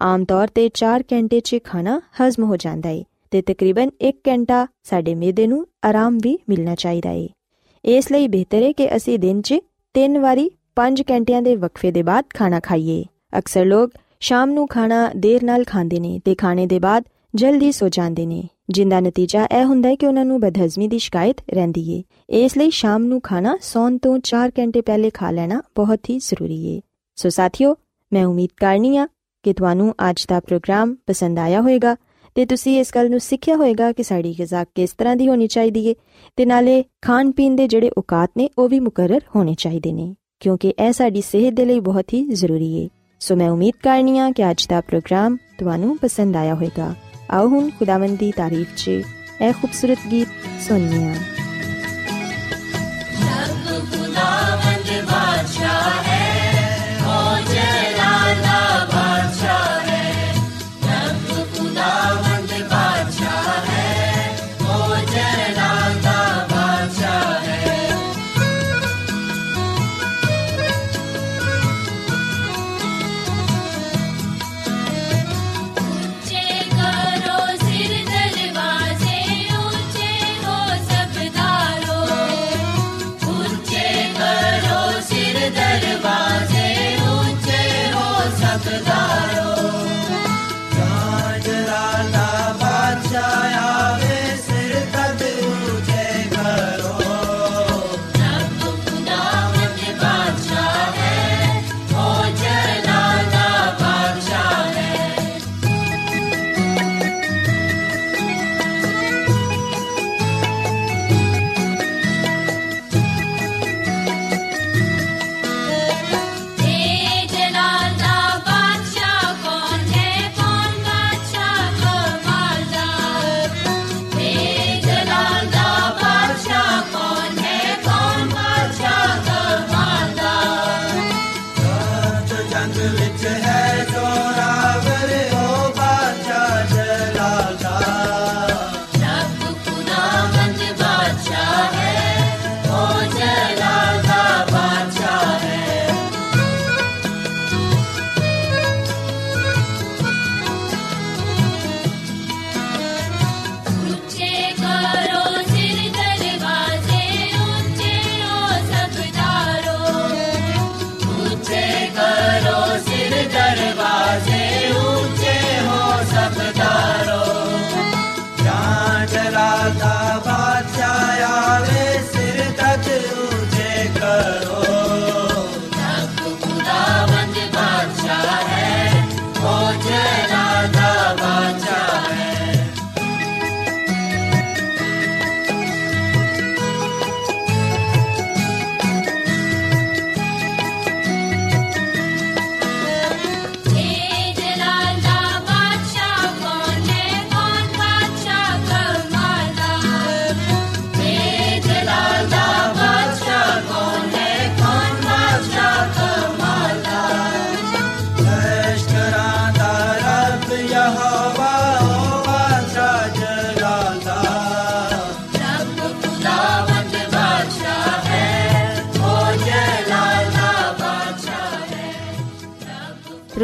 ਆਮ 0.00 0.24
ਤੌਰ 0.24 0.48
ਤੇ 0.48 0.68
4 0.74 1.02
ਘੰਟੇ 1.12 1.40
'ਚ 1.40 1.58
ਖਾਣਾ 1.64 2.00
ਹਜ਼ਮ 2.20 2.44
ਹੋ 2.44 2.56
ਜਾਂਦਾ 2.56 2.88
ਹੈ 2.88 3.02
ਤੇ 3.30 3.42
ਤਕਰੀਬਨ 3.42 3.90
1 4.00 4.18
ਘੰਟਾ 4.28 4.66
ਸਾਡੇ 4.82 5.14
ਮਿਹਦੇ 5.14 5.46
ਨੂੰ 5.46 5.66
ਆਰਾਮ 5.84 6.18
ਵੀ 6.22 6.38
ਮਿਲਣਾ 6.48 6.74
ਚਾਹੀਦਾ 6.74 7.10
ਹੈ 7.10 7.26
ਇਸ 7.84 8.10
ਲਈ 8.12 8.28
ਬਿਹਤਰ 8.28 8.62
ਹੈ 8.62 8.72
ਕਿ 8.72 8.96
ਅਸੀਂ 8.96 9.18
ਦਿਨ 9.18 9.40
'ਚ 9.40 9.54
ਤਿੰਨ 9.94 10.18
ਵਾਰੀ 10.18 10.50
5 10.76 11.02
ਘੰਟਿਆਂ 11.10 11.42
ਦੇ 11.42 11.56
ਵਕਫੇ 11.56 11.90
ਦੇ 11.90 12.02
ਬਾਅਦ 12.02 12.24
ਖਾਣਾ 12.34 12.60
ਖਾਈਏ। 12.60 13.04
ਅਕਸਰ 13.38 13.64
ਲੋਕ 13.64 13.90
ਸ਼ਾਮ 14.20 14.50
ਨੂੰ 14.50 14.68
ਖਾਣਾ 14.68 15.10
ਦੇਰ 15.16 15.44
ਨਾਲ 15.44 15.64
ਖਾਂਦੇ 15.64 16.00
ਨੇ 16.00 16.20
ਤੇ 16.24 16.34
ਖਾਣੇ 16.34 16.66
ਦੇ 16.66 16.78
ਬਾਅਦ 16.78 17.04
ਜਲਦੀ 17.34 17.72
ਸੋ 17.72 17.88
ਜਾਂਦੇ 17.88 18.26
ਨੇ। 18.26 18.48
ਜਿੰਦਾ 18.70 19.00
ਨਤੀਜਾ 19.00 19.44
ਇਹ 19.44 19.64
ਹੁੰਦਾ 19.64 19.88
ਹੈ 19.88 19.94
ਕਿ 19.94 20.06
ਉਹਨਾਂ 20.06 20.24
ਨੂੰ 20.24 20.40
ਬਦਹਜ਼ਮੀ 20.40 20.88
ਦੀ 20.88 20.98
ਸ਼ਿਕਾਇਤ 20.98 21.36
ਰਹਿੰਦੀ 21.54 21.90
ਏ। 21.90 22.02
ਇਸ 22.28 22.56
ਲਈ 22.58 22.70
ਸ਼ਾਮ 22.70 23.04
ਨੂੰ 23.04 23.20
ਖਾਣਾ 23.20 23.58
ਸੌਣ 23.62 23.98
ਤੋਂ 23.98 24.18
4 24.18 24.50
ਘੰਟੇ 24.58 24.80
ਪਹਿਲੇ 24.80 25.10
ਖਾ 25.10 25.30
ਲੈਣਾ 25.30 25.62
ਬਹੁਤ 25.76 26.10
ਹੀ 26.10 26.18
ਜ਼ਰੂਰੀ 26.18 26.64
ਏ। 26.66 26.80
ਸੋ 27.16 27.28
ਸਾਥੀਓ, 27.28 27.76
ਮੈਂ 28.12 28.24
ਉਮੀਦ 28.26 28.50
ਕਰਨੀ 28.56 28.96
ਆ 28.96 29.08
ਕਿ 29.42 29.52
ਤੁਹਾਨੂੰ 29.52 29.94
ਅੱਜ 30.10 30.26
ਦਾ 30.28 30.40
ਪ੍ਰੋਗਰਾਮ 30.40 30.96
ਪਸੰਦ 31.06 31.38
ਆਇਆ 31.38 31.60
ਹੋਵੇਗਾ 31.60 31.96
ਤੇ 32.34 32.46
ਤੁਸੀਂ 32.46 32.80
ਇਸ 32.80 32.92
ਗੱਲ 32.94 33.10
ਨੂੰ 33.10 33.20
ਸਿੱਖਿਆ 33.20 33.56
ਹੋਵੇਗਾ 33.56 33.92
ਕਿ 33.92 34.02
ਸਾਡੀ 34.02 34.34
ਗਿਜ਼ਾ 34.38 34.64
ਕਿਸ 34.64 34.90
ਤਰ੍ਹਾਂ 34.98 35.16
ਦੀ 35.16 35.28
ਹੋਣੀ 35.28 35.46
ਚਾਹੀਦੀ 35.46 35.86
ਏ 35.86 35.94
ਤੇ 36.36 36.44
ਨਾਲੇ 36.44 36.84
ਖਾਣ 37.02 37.30
ਪੀਣ 37.30 37.56
ਦੇ 37.56 37.68
ਜਿਹੜੇ 37.68 37.90
ਔਕਾਤ 37.98 38.30
ਨੇ 38.36 38.48
ਉਹ 38.58 38.68
ਵੀ 38.68 38.80
ਮੁਕਰਰ 38.80 39.20
ਹੋਣੇ 39.36 39.54
ਚਾਹੀਦੇ 39.58 39.92
ਨੇ। 39.92 40.14
ਕਿਉਂਕਿ 40.40 40.72
ਇਹ 40.78 40.92
ਸਾਡੀ 40.92 41.20
ਸਿਹਤ 41.22 41.54
ਦੇ 41.54 41.64
ਲਈ 41.64 41.80
ਬਹੁਤ 41.80 42.12
ਹੀ 42.14 42.22
ਜ਼ਰੂਰੀ 42.32 42.72
ਹੈ 42.74 42.88
ਸੋ 43.20 43.36
ਮੈਂ 43.36 43.50
ਉਮੀਦ 43.50 43.74
ਕਰਨੀ 43.82 44.18
ਆ 44.18 44.30
ਕਿ 44.30 44.50
ਅੱਜ 44.50 44.66
ਦਾ 44.70 44.80
ਪ੍ਰੋਗਰਾਮ 44.80 45.36
ਤੁਹਾਨੂੰ 45.58 45.96
ਪਸੰਦ 45.98 46.36
ਆਇਆ 46.36 46.54
ਹੋਵੇਗਾ 46.54 46.94
ਆਓ 47.30 47.48
ਹੁਣ 47.48 47.70
ਖੁਦਾਵੰਦ 47.78 48.18
ਦੀ 48.18 48.30
ਤਾਰੀਫ 48.32 48.74
'ਚ 48.76 48.88
ਇਹ 48.88 49.52
ਖੂਬਸੂਰਤ 49.52 50.06
ਗੀਤ 50.10 50.28
ਸੁਣੀਏ 50.68 51.14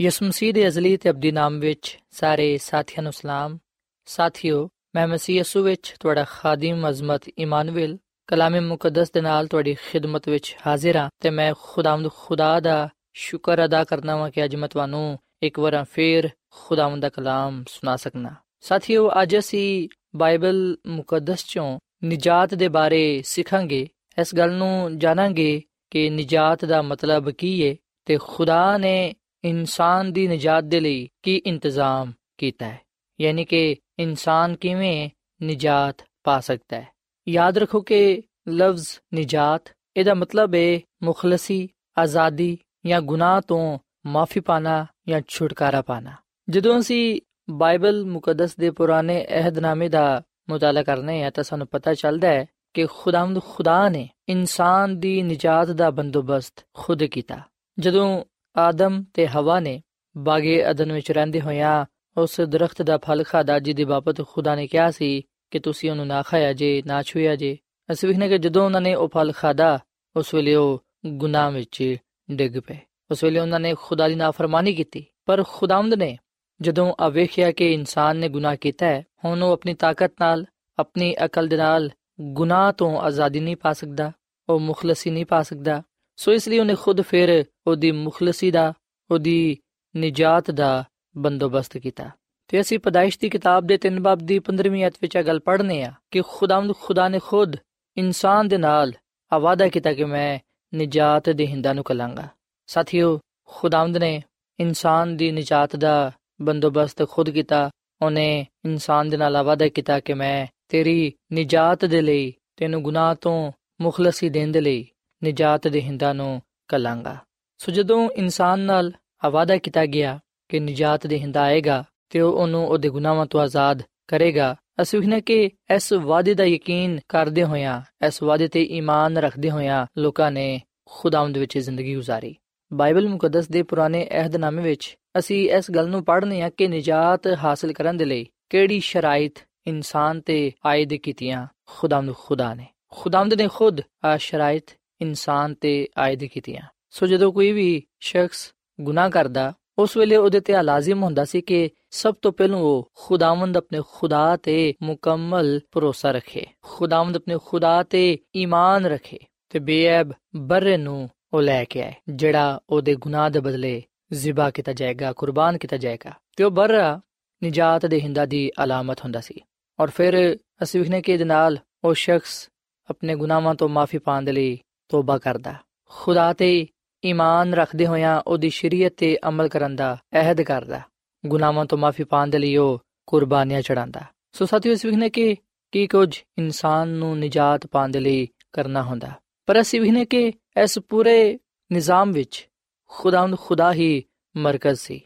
ਯਿਸੂ 0.00 0.26
ਮਸੀਹ 0.26 0.52
ਦੇ 0.52 0.66
ਅਜ਼ਲੀ 0.66 0.96
ਤੇ 0.96 1.10
ਅਬਦੀ 1.10 1.32
ਨਾਮ 1.32 1.60
ਵਿੱਚ 1.60 1.98
ਸਾਰੇ 2.10 2.58
ਸਾਥੀਆਂ 2.58 3.02
ਨੂੰ 3.02 3.12
ਸਲਾਮ। 3.12 3.58
ਸਾਥਿਓ, 4.04 4.68
ਮੈਂ 4.94 5.08
ਮਸੀਹ 5.08 5.36
ਯਿਸੂ 5.36 5.62
ਵਿੱਚ 5.62 5.94
ਤੁਹਾਡਾ 6.00 6.24
ਖਾਦਮ 6.24 6.90
ਅਜ਼ਮਤ 6.90 7.20
ਇਮਾਨੁਅਲ 7.38 7.98
ਕਲਾਮੇ 8.26 8.60
ਮੁਕੱਦਸ 8.60 9.10
ਦੇ 9.10 9.20
ਨਾਲ 9.20 9.46
ਤੁਹਾਡੀ 9.46 9.74
ਖਿਦਮਤ 9.74 10.28
ਵਿੱਚ 10.28 10.56
ਹਾਜ਼ਰ 10.66 10.96
ਹਾਂ 10.96 11.10
ਤੇ 11.20 11.30
ਮੈਂ 11.30 11.54
ਖੁਦਾਵੰਦ 11.62 12.08
ਖੁਦਾ 12.16 12.60
ਦਾ 12.60 12.88
ਸ਼ੁਕਰ 13.14 13.64
ਅਦਾ 13.64 13.84
ਕਰਨਾ 13.84 14.16
ਵਾਂ 14.16 14.30
ਕਿ 14.30 14.44
ਅੱਜ 14.44 14.56
ਮੈਂ 14.56 14.68
ਤੁਹਾਨੂੰ 14.68 15.18
ਇੱਕ 15.42 15.58
ਵਾਰ 15.58 15.84
ਫੇਰ 15.90 16.28
ਖੁਦਾਵੰਦ 16.50 17.02
ਦਾ 17.02 17.08
ਕਲਾਮ 17.08 17.64
ਸੁਣਾ 17.68 17.96
ਸਕਣਾ 17.96 18.34
ਸਾਥਿਓ, 18.60 19.10
ਅੱਜ 19.22 19.38
ਅਸੀਂ 19.38 19.88
ਬਾਈਬਲ 20.16 20.76
ਮੁਕੱਦਸ 20.86 21.44
ਚੋਂ 21.46 21.78
ਨਿਜਾਤ 22.04 22.54
ਦੇ 22.54 22.68
ਬਾਰੇ 22.68 23.22
ਸਿੱਖਾਂਗੇ। 23.24 23.88
ਇਸ 24.20 24.34
ਗੱਲ 24.34 24.52
ਨੂੰ 24.52 24.98
ਜਾਣਾਂਗੇ 24.98 25.62
ਕਿ 25.90 26.10
ਨਿਜਾਤ 26.10 26.64
ਦਾ 26.64 26.82
ਮਤਲਬ 26.82 27.30
ਕੀ 27.30 27.70
ਹੈ 27.70 27.76
ਤੇ 28.04 28.18
ਖੁਦਾ 28.22 28.78
ਨੇ 28.78 29.14
ਇਨਸਾਨ 29.44 30.12
ਦੀ 30.12 30.28
ਨਜਾਤ 30.28 30.64
ਦੇ 30.64 30.80
ਲਈ 30.80 31.08
ਕੀ 31.22 31.36
ਇੰਤਜ਼ਾਮ 31.36 32.12
ਕੀਤਾ 32.38 32.66
ਹੈ? 32.68 32.80
ਯਾਨੀ 33.20 33.44
ਕਿ 33.44 33.76
ਇਨਸਾਨ 33.98 34.56
ਕਿਵੇਂ 34.56 35.10
ਨਜਾਤ 35.42 36.04
ਪਾ 36.24 36.40
ਸਕਦਾ 36.40 36.80
ਹੈ? 36.80 36.88
ਯਾਦ 37.28 37.58
ਰੱਖੋ 37.58 37.80
ਕਿ 37.80 38.22
ਲਫ਼ਜ਼ 38.48 38.88
ਨਜਾਤ, 39.14 39.62
ਇਹਦਾ 39.96 40.14
ਮਤਲਬ 40.14 40.54
ਹੈ 40.54 40.80
ਮੁਖਲਸੀ, 41.02 41.68
ਆਜ਼ਾਦੀ 41.98 42.58
ਜਾਂ 42.86 43.00
ਗੁਨਾਹ 43.00 43.40
ਤੋਂ 43.40 43.78
ਮਾਫੀ 44.06 44.40
ਪਾਣਾ 44.40 44.86
ਜਾਂ 45.08 45.22
ਛੁਟਕਾਰਾ 45.28 45.82
ਪਾਣਾ। 45.82 46.12
ਜਦੋਂ 46.50 46.80
ਅਸੀਂ 46.80 47.20
ਬਾਈਬਲ 47.50 48.04
ਮੁਕੱਦਸ 48.04 48.56
ਦੇ 48.56 48.70
ਪੁਰਾਣੇ 48.70 49.26
ਅਹਿਦਨਾਮੇ 49.30 49.88
ਦਾ 49.88 50.22
ਮੁਤਾਲਾ 50.50 50.82
ਕਰਨੇ 50.82 51.24
ਆ 51.24 51.30
ਤਾਂ 51.30 51.44
ਸਾਨੂੰ 51.44 51.66
ਪਤਾ 51.66 51.94
ਚੱਲਦਾ 51.94 52.28
ਹੈ 52.28 52.46
ਕਿ 52.74 52.86
ਖੁਦਾਵੰਦ 52.86 53.42
ਖੁਦਾ 53.42 53.88
ਨੇ 53.88 54.08
ਇਨਸਾਨ 54.28 55.00
ਦੀ 55.00 55.22
ਨਜਾਤ 55.22 55.70
ਦਾ 55.70 55.90
ਬੰਦੋਬਸਤ 55.90 56.64
ਖੁਦ 56.74 57.04
ਕੀਤਾ। 57.04 57.40
ਜਦੋਂ 57.78 58.24
ਆਦਮ 58.58 59.04
ਤੇ 59.14 59.26
ਹਵਾ 59.26 59.60
ਨੇ 59.60 59.82
ਬਾਗੇ 60.16 60.70
ਅਦਨ 60.70 60.92
ਵਿੱਚ 60.92 61.12
ਰਹਿੰਦੇ 61.12 61.40
ਹੋਇਆਂ 61.40 61.86
ਉਸ 62.20 62.40
ਦਰਖਤ 62.40 62.82
ਦਾ 62.82 62.98
ਫਲ 62.98 63.24
ਖਾਦਾ 63.24 63.58
ਜਿਹਦੀ 63.58 63.84
ਬਾਬਤ 63.84 64.28
ਖੁਦਾ 64.28 64.54
ਨੇ 64.54 64.66
ਕਿਹਾ 64.66 64.90
ਸੀ 64.90 65.22
ਕਿ 65.50 65.58
ਤੁਸੀਂ 65.58 65.90
ਉਹਨੂੰ 65.90 66.06
ਨਾ 66.06 66.22
ਖਾਇਆ 66.22 66.52
ਜੇ, 66.52 66.82
ਨਾ 66.86 67.02
ਛੂਇਆ 67.02 67.36
ਜੇ। 67.36 67.58
ਅਸੀਂ 67.92 68.08
ਵੇਖਨੇ 68.08 68.28
ਕਿ 68.28 68.38
ਜਦੋਂ 68.38 68.64
ਉਹਨਾਂ 68.64 68.80
ਨੇ 68.80 68.94
ਉਹ 68.94 69.08
ਫਲ 69.08 69.32
ਖਾਦਾ 69.32 69.78
ਉਸ 70.16 70.34
ਵੇਲੇ 70.34 70.54
ਉਹ 70.54 70.84
ਗੁਨਾਹ 71.06 71.50
ਵਿੱਚ 71.50 71.96
ਡਿੱਗ 72.30 72.58
ਪਏ। 72.66 72.76
ਉਸ 73.10 73.24
ਵੇਲੇ 73.24 73.40
ਉਹਨਾਂ 73.40 73.60
ਨੇ 73.60 73.74
ਖੁਦਾ 73.74 74.08
ਦੀ 74.08 74.14
ਨਾਫਰਮਾਨੀ 74.14 74.72
ਕੀਤੀ। 74.72 75.04
ਪਰ 75.26 75.44
ਖੁਦਾਵੰਦ 75.48 75.94
ਨੇ 75.94 76.18
ਜਦੋਂ 76.60 76.94
ਆ 77.00 77.08
ਵੇਖਿਆ 77.08 77.52
ਕਿ 77.52 77.72
ਇਨਸਾਨ 77.72 78.16
ਨੇ 78.16 78.28
ਗੁਨਾਹ 78.28 78.56
ਕੀਤਾ 78.56 78.86
ਹੈ, 78.86 79.06
ਹੁਣ 79.24 79.42
ਉਹ 79.42 79.52
ਆਪਣੀ 79.52 79.74
ਤਾਕਤ 79.74 80.12
ਨਾਲ, 80.20 80.46
ਆਪਣੀ 80.78 81.16
ਅਕਲ 81.24 81.48
ਦੇ 81.48 81.56
ਨਾਲ 81.56 81.90
ਗੁਨਾਹ 82.20 82.72
ਤੋਂ 82.72 82.98
ਆਜ਼ਾਦੀ 83.00 83.40
ਨਹੀਂ 83.40 83.56
ਪਾ 83.56 83.72
ਸਕਦਾ, 83.72 84.12
ਉਹ 84.48 84.60
ਮੁਖਲਸੀ 84.60 85.10
ਨਹੀਂ 85.10 85.26
ਪਾ 85.26 85.42
ਸਕਦਾ। 85.42 85.82
ਸੋ 86.18 86.32
ਇਸ 86.32 86.48
ਲਈ 86.48 86.58
ਉਹਨੇ 86.58 86.74
ਖੁਦ 86.74 87.00
ਫਿਰ 87.00 87.44
ਉਹਦੀ 87.66 87.90
ਮੁਖਲਸੀ 87.90 88.50
ਦਾ, 88.50 88.72
ਉਹਦੀ 89.10 89.58
ਨਿਜਾਤ 89.96 90.50
ਦਾ 90.50 90.84
ਬੰਦੋਬਸਤ 91.16 91.78
ਕੀਤਾ। 91.78 92.10
ਤੇ 92.48 92.60
ਅਸੀਂ 92.60 92.78
ਪਦਾਇਸ਼ 92.78 93.18
ਦੀ 93.18 93.28
ਕਿਤਾਬ 93.28 93.64
ਦੇ 93.66 93.78
3 93.78 94.00
ਬਾਬ 94.00 94.18
ਦੀ 94.18 94.38
15ਵੀਂ 94.38 94.86
ਅਧ 94.86 94.92
ਵਿੱਚ 95.02 95.16
ਇਹ 95.16 95.22
ਗੱਲ 95.22 95.40
ਪੜ੍ਹਨੇ 95.40 95.82
ਆ 95.82 95.92
ਕਿ 96.10 96.22
ਖੁਦਾਵੰਦ 96.28 96.72
ਖੁਦਾ 96.80 97.08
ਨੇ 97.08 97.18
ਖੁਦ 97.18 97.56
ਇਨਸਾਨ 97.96 98.48
ਦੇ 98.48 98.58
ਨਾਲ 98.58 98.92
ਆ 99.32 99.38
ਵਾਅਦਾ 99.38 99.68
ਕੀਤਾ 99.68 99.92
ਕਿ 99.92 100.04
ਮੈਂ 100.04 100.38
ਨਿਜਾਤ 100.74 101.30
ਦੇ 101.30 101.46
ਹਿੰਦਾਂ 101.46 101.74
ਨੂੰ 101.74 101.84
ਕਲਾਂਗਾ। 101.84 102.28
ਸਾਥੀਓ, 102.66 103.20
ਖੁਦਾਵੰਦ 103.46 103.96
ਨੇ 103.96 104.22
ਇਨਸਾਨ 104.60 105.16
ਦੀ 105.16 105.30
ਨਿਜਾਤ 105.30 105.76
ਦਾ 105.76 106.12
ਬੰਦੋਬਸਤ 106.42 107.08
ਖੁਦ 107.08 107.30
ਕੀਤਾ, 107.30 107.70
ਉਹਨੇ 108.02 108.46
ਇਨਸਾਨ 108.64 109.08
ਦੇ 109.08 109.16
ਨਾਲ 109.16 109.42
ਵਾਅਦਾ 109.42 109.68
ਕੀਤਾ 109.68 110.00
ਕਿ 110.00 110.14
ਮੈਂ 110.14 110.46
ਤੇਰੀ 110.68 111.12
ਨਿਜਾਤ 111.32 111.84
ਦੇ 111.84 112.02
ਲਈ, 112.02 112.34
ਤੈਨੂੰ 112.56 112.82
ਗੁਨਾਹ 112.82 113.14
ਤੋਂ 113.14 113.52
ਮੁਖਲਸੀ 113.80 114.28
ਦੇਣ 114.28 114.52
ਦੇ 114.52 114.60
ਲਈ 114.60 114.88
ਨਿਜਾਤ 115.23 115.67
ਦੇ 115.67 115.81
ਹਿੰਦਾਂ 115.81 116.13
ਨੂੰ 116.13 116.41
ਕਲਾਂਗਾ 116.67 117.17
ਸੋ 117.59 117.71
ਜਦੋਂ 117.71 118.09
ਇਨਸਾਨ 118.09 118.59
ਨਾਲ 118.59 118.91
ਵਾਅਦਾ 119.31 119.57
ਕੀਤਾ 119.57 119.85
ਗਿਆ 119.85 120.19
ਕਿ 120.49 120.59
ਨਿਜਾਤ 120.59 121.07
ਦੇ 121.07 121.19
ਹਿੰਦਾ 121.19 121.41
ਆਏਗਾ 121.41 121.83
ਤੇ 122.09 122.21
ਉਹ 122.21 122.33
ਉਹਨੂੰ 122.33 122.67
ਉਹਦੇ 122.67 122.89
ਗੁਨਾਹਾਂ 122.89 123.25
ਤੋਂ 123.25 123.41
ਆਜ਼ਾਦ 123.41 123.81
ਕਰੇਗਾ 124.07 124.55
ਅਸੀਂ 124.81 124.99
ਵਖਨੇ 124.99 125.21
ਕਿ 125.21 125.49
ਇਸ 125.75 125.93
ਵਾਅਦੇ 125.93 126.33
ਦਾ 126.33 126.43
ਯਕੀਨ 126.43 126.99
ਕਰਦੇ 127.09 127.43
ਹੋਇਆਂ 127.43 127.81
ਇਸ 128.05 128.23
ਵਾਅਦੇ 128.23 128.47
ਤੇ 128.47 128.63
ਈਮਾਨ 128.63 129.17
ਰੱਖਦੇ 129.17 129.49
ਹੋਇਆਂ 129.49 129.85
ਲੋਕਾਂ 129.97 130.31
ਨੇ 130.31 130.61
ਖੁਦਾਵੰਦ 130.85 131.37
ਵਿੱਚ 131.37 131.57
ਜ਼ਿੰਦਗੀ 131.57 131.95
گزارੀ 131.97 132.35
ਬਾਈਬਲ 132.73 133.07
ਮੁਕੱਦਸ 133.07 133.47
ਦੇ 133.47 133.63
ਪੁਰਾਣੇ 133.63 134.07
ਅਹਿਦਨਾਮੇ 134.11 134.61
ਵਿੱਚ 134.61 134.97
ਅਸੀਂ 135.17 135.49
ਇਸ 135.51 135.71
ਗੱਲ 135.71 135.89
ਨੂੰ 135.89 136.03
ਪੜ੍ਹਨੇ 136.03 136.41
ਆ 136.41 136.49
ਕਿ 136.49 136.67
ਨਿਜਾਤ 136.67 137.27
ਹਾਸਲ 137.27 137.73
ਕਰਨ 137.73 137.97
ਦੇ 137.97 138.05
ਲਈ 138.05 138.25
ਕਿਹੜੀ 138.49 138.79
ਸ਼ਰਾਇਤ 138.79 139.39
ਇਨਸਾਨ 139.67 140.21
ਤੇ 140.21 140.51
ਆਇਦ 140.65 140.93
ਕੀਤੀਆਂ 140.93 141.47
ਖੁਦਾਵੰਦ 141.65 142.13
ਖੁਦਾ 142.13 142.53
ਨੇ 142.53 142.65
ਖੁਦਾਵੰਦ 142.91 143.33
ਨੇ 143.33 143.47
ਖੁਦ 143.47 143.81
ਆ 144.03 144.17
ਸ਼ਰਾਇਤ 144.17 144.75
ਇਨਸਾਨ 145.00 145.54
ਤੇ 145.54 145.88
ਆਇਦ 145.98 146.24
ਕੀਤੀਆਂ 146.24 146.62
ਸੋ 146.90 147.06
ਜਦੋਂ 147.06 147.32
ਕੋਈ 147.32 147.52
ਵੀ 147.52 147.82
ਸ਼ਖਸ 148.00 148.52
ਗੁਨਾਹ 148.80 149.10
ਕਰਦਾ, 149.10 149.52
ਉਸ 149.78 149.96
ਵੇਲੇ 149.96 150.16
ਉਹਦੇ 150.16 150.40
ਤੇ 150.40 150.62
ਲਾਜ਼ਮ 150.62 151.02
ਹੁੰਦਾ 151.02 151.24
ਸੀ 151.24 151.40
ਕਿ 151.40 151.70
ਸਭ 151.90 152.14
ਤੋਂ 152.22 152.32
ਪਹਿਲਾਂ 152.32 152.58
ਉਹ 152.58 152.90
ਖੁਦਾਵੰਦ 152.94 153.56
ਆਪਣੇ 153.56 153.80
ਖੁਦਾ 153.92 154.36
ਤੇ 154.36 154.74
ਮੁਕੰਮਲ 154.82 155.60
ਭਰੋਸਾ 155.72 156.10
ਰੱਖੇ। 156.10 156.46
ਖੁਦਾਵੰਦ 156.62 157.16
ਆਪਣੇ 157.16 157.38
ਖੁਦਾ 157.44 157.82
ਤੇ 157.82 158.18
ਈਮਾਨ 158.36 158.86
ਰੱਖੇ 158.86 159.18
ਤੇ 159.50 159.58
ਬੇਅਬ 159.58 160.12
ਬਰ 160.36 160.78
ਨੂੰ 160.78 161.10
ਉਹ 161.32 161.42
ਲੈ 161.42 161.64
ਕੇ 161.64 161.82
ਆਏ, 161.82 161.92
ਜਿਹੜਾ 162.08 162.60
ਉਹਦੇ 162.70 162.94
ਗੁਨਾਹ 162.94 163.30
ਦੇ 163.30 163.40
ਬਦਲੇ 163.40 163.82
ਜ਼ਿਬਾ 164.12 164.50
ਕੀਤਾ 164.50 164.72
ਜਾਏਗਾ, 164.72 165.12
ਕੁਰਬਾਨ 165.12 165.58
ਕੀਤਾ 165.58 165.76
ਜਾਏਗਾ। 165.76 166.12
ਤੇ 166.36 166.44
ਉਹ 166.44 166.50
ਬਰ 166.50 166.98
ਨਿਜਾਤ 167.42 167.86
ਦੇ 167.86 168.00
ਹਿੰਦਾ 168.00 168.26
ਦੀ 168.26 168.50
ਅਲਾਮਤ 168.64 169.00
ਹੁੰਦਾ 169.00 169.20
ਸੀ। 169.20 169.40
ਔਰ 169.80 169.90
ਫਿਰ 169.90 170.38
ਅਸੀਂ 170.62 170.80
ਵਿਖਨੇ 170.80 171.02
ਕਿ 171.02 171.12
ਇਹਦੇ 171.12 171.24
ਨਾਲ 171.24 171.58
ਉਹ 171.84 171.94
ਸ਼ਖਸ 171.94 172.48
ਆਪਣੇ 172.90 173.14
ਗੁਨਾਹਾਂ 173.14 173.54
ਤੋਂ 173.54 173.68
ਮਾਫੀ 173.68 173.98
ਪਾਣ 173.98 174.22
ਦੇ 174.22 174.32
ਲਈ 174.32 174.58
ਤੋਬਾ 174.88 175.18
ਕਰਦਾ। 175.18 175.54
ਖੁਦਾ 175.90 176.32
ਤੇ 176.32 176.66
ਈਮਾਨ 177.04 177.54
ਰੱਖਦੇ 177.54 177.86
ਹੋਇਆਂ 177.86 178.20
ਉਹਦੀ 178.26 178.50
ਸ਼ਰੀਅਤ 178.50 178.92
ਤੇ 178.96 179.18
ਅਮਲ 179.28 179.48
ਕਰਨ 179.48 179.76
ਦਾ 179.76 179.96
ਅਹਿਦ 180.12 180.42
ਕਰਦਾ। 180.42 180.80
ਗੁਨਾਹਾਂ 181.26 181.64
ਤੋਂ 181.64 181.78
ਮਾਫੀ 181.78 182.04
ਪਾਣ 182.04 182.26
ਦੇ 182.26 182.38
ਲਈ 182.38 182.56
ਉਹ 182.56 182.80
ਕੁਰਬਾਨੀਆਂ 183.06 183.62
ਚੜਾਉਂਦਾ 183.62 184.00
ਸੋ 184.32 184.46
ਸਾਥੀਓ, 184.46 184.72
ਇਸ 184.72 184.84
ਵਿਖਨੇ 184.84 185.10
ਕਿ 185.10 185.36
ਕੀ 185.72 185.86
ਕੁਝ 185.86 186.22
ਇਨਸਾਨ 186.38 186.88
ਨੂੰ 186.88 187.18
ਨਿਜਾਤ 187.18 187.66
ਪਾਣ 187.66 187.88
ਦੇ 187.88 188.00
ਲਈ 188.00 188.28
ਕਰਨਾ 188.52 188.82
ਹੁੰਦਾ। 188.82 189.12
ਪਰ 189.46 189.60
ਅਸੀਂ 189.60 189.80
ਵਿਖਨੇ 189.80 190.04
ਕਿ 190.04 190.32
ਇਸ 190.62 190.78
ਪੂਰੇ 190.78 191.38
ਨਿਜ਼ਾਮ 191.72 192.12
ਵਿੱਚ 192.12 192.48
ਖੁਦਾਵੰਦ 192.88 193.38
ਖੁਦਾ 193.38 193.72
ਹੀ 193.72 194.04
ਮਰਕਜ਼ 194.36 194.78
ਸੀ। 194.80 195.00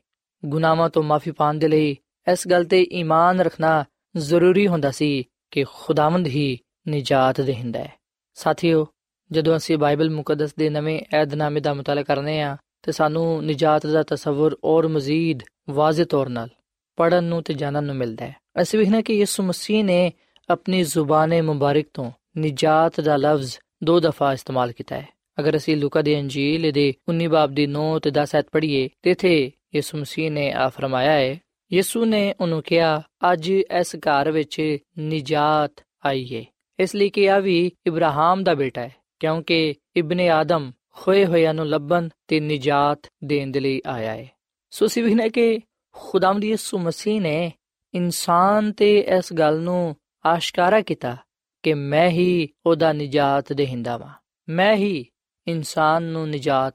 ਗੁਨਾਹਾਂ 0.45 0.89
ਤੋਂ 0.91 1.03
ਮਾਫੀ 1.03 1.31
ਪਾਣ 1.31 1.55
ਦੇ 1.55 1.69
ਲਈ 1.69 1.97
ਇਸ 2.33 2.49
ਗੱਲ 2.49 2.65
ਤੇ 2.65 2.83
ਈਮਾਨ 2.93 3.41
ਰੱਖਣਾ 3.41 3.85
ਜ਼ਰੂਰੀ 4.17 4.67
ਹੁੰਦਾ 4.69 4.91
ਸੀ 4.91 5.25
ਕਿ 5.51 5.65
ਖੁਦਾਵੰਦ 5.75 6.27
ਹੀ 6.27 6.59
ਨਿਜਾਤ 6.89 7.41
ਦੇਹਿੰਦਾ 7.41 7.79
ਹੈ। 7.79 7.93
ਸਾਥੀਓ 8.35 8.87
ਜਦੋਂ 9.33 9.57
ਅਸੀਂ 9.57 9.79
ਬਾਈਬਲ 9.79 10.11
ਮੁਕੱਦਸ 10.11 10.55
ਦੇ 10.55 10.71
ਨਵੇਂ 10.71 11.01
ਏਧਨਾਮੇ 11.23 11.61
ਦਾ 11.61 11.75
ਮਤਾਲਾ 11.75 12.03
ਕਰਨੇ 12.03 12.41
ਆ, 12.41 12.57
ਤੇ 12.83 12.93
ਸਾਨੂੰ 12.93 13.45
ਨਿਜਾਤ 13.45 13.87
ਦਾ 13.87 14.03
ਤਸਵਰ 14.03 14.57
ਔਰ 14.65 14.89
ਮਜ਼ੀਦ 14.89 15.41
ਵਾਜ਼ਿਹ 15.71 16.07
ਤੌਰ 16.07 16.29
ਨਾਲ 16.29 16.49
ਪੜਨ 16.97 17.25
ਨੂੰ 17.25 17.43
ਤੇ 17.43 17.55
ਜਾਣਨ 17.55 17.85
ਨੂੰ 17.85 17.97
ਮਿਲਦਾ 17.97 18.27
ਹੈ। 18.27 18.37
ਅਸੀਂ 18.63 18.79
ਵੇਖਣਾ 18.79 19.01
ਕਿ 19.01 19.15
ਯਿਸੂ 19.15 19.43
ਮਸੀਹ 19.43 19.85
ਨੇ 19.85 20.13
ਆਪਣੀ 20.51 20.83
ਜ਼ੁਬਾਨ 20.83 21.43
ਮੁਬਾਰਕ 21.43 21.85
ਤੋਂ 21.95 22.11
ਨਿਜਾਤ 22.37 23.01
ਦਾ 23.01 23.17
ਲਫ਼ਜ਼ 23.17 23.59
ਦੋ 23.85 24.01
ਦਫਾ 24.01 24.33
ਇਸਤੇਮਾਲ 24.33 24.73
ਕੀਤਾ 24.73 24.97
ਹੈ। 24.97 25.09
ਅਗਰ 25.41 25.57
ਅਸੀਂ 25.57 25.77
ਲੂਕਾ 25.77 26.03
ਦੀ 26.03 26.21
ਅੰਜੀਲ 26.21 26.73
ਦੇ 26.73 26.95
19 27.09 27.27
ਬਾਬ 27.27 27.55
ਦੀ 27.55 27.67
9 27.67 27.99
ਤੇ 27.99 28.11
10 28.11 28.35
ਐਤ 28.35 28.47
ਪੜ੍ਹੀਏ, 28.53 28.89
ਤੇ 29.03 29.11
ਇਥੇ 29.11 29.53
ਯਿਸੂ 29.75 29.99
ਮਸੀਹ 29.99 30.31
ਨੇ 30.31 30.53
ਆ 30.53 30.69
ਫਰਮਾਇਆ 30.69 31.13
ਹੈ, 31.13 31.41
ਯਿਸੂ 31.73 32.05
ਨੇ 32.05 32.35
ਉਹਨੂੰ 32.41 32.63
ਕਿਹਾ, 32.63 33.03
ਅੱਜ 33.33 33.51
ਇਸ 33.51 33.97
ਘਰ 33.97 34.31
ਵਿੱਚ 34.31 34.79
ਨਿਜਾਤ 34.99 35.85
ਆਈ 36.07 36.37
ਹੈ 36.37 36.45
ਇਸ 36.81 36.95
ਲਈ 36.95 37.09
ਕਿ 37.09 37.31
ਆ 37.31 37.39
ਵੀ 37.39 37.73
ਇਬਰਾਹਿਮ 37.87 38.43
ਦਾ 38.43 38.55
ਬੇਟਾ 38.55 38.81
ਹੈ। 38.81 39.02
ਕਿਉਂਕਿ 39.23 39.75
ਇਬਨ 39.97 40.21
ਆਦਮ 40.21 40.73
ਖੋਏ 40.93 41.25
ਹੋਇਆਂ 41.25 41.55
ਨੂੰ 41.55 41.67
ਲੱਭਣ 41.67 42.09
ਤੇ 42.29 42.41
ਨਿਜਾਤ 42.41 43.13
ਦੇਣ 43.25 43.51
ਦੇ 43.51 43.61
ਲਈ 43.61 43.83
ਆਇਆ 43.87 44.13
ਹੈ 44.13 44.31
ਸੋ 44.71 44.87
ਸੀ 44.87 45.03
ਵੀ 45.03 45.15
ਨੇ 45.15 45.31
ਕਿ 45.31 45.61
ਖੁਦਾਵੰਦ 45.93 46.45
ਯਿਸੂ 46.45 46.79
ਮਸੀਹ 46.79 47.21
ਨੇ 47.21 47.53
ਇਨਸਾਨ 47.95 48.73
ਤੇ 48.73 49.01
ਇਸ 49.01 49.33
ਗੱਲ 49.33 49.61
ਨੂੰ 49.61 49.97
ਆਸ਼ਕਾਰਾ 50.27 50.81
ਕੀਤਾ 50.81 51.17
ਕਿ 51.63 51.75
ਮੈਂ 51.75 52.09
ਹੀ 52.09 52.49
ਉਹਦਾ 52.67 52.93
ਨਿਜਾਤ 52.93 53.53
ਦੇਹਿੰਦਾ 53.53 53.97
ਵਾਂ। 53.97 54.15
ਮੈਂ 54.49 54.77
ਹੀ 54.77 55.07
ਇਨਸਾਨ 55.47 56.03
ਨੂੰ 56.03 56.29
ਨਿਜਾਤ 56.29 56.75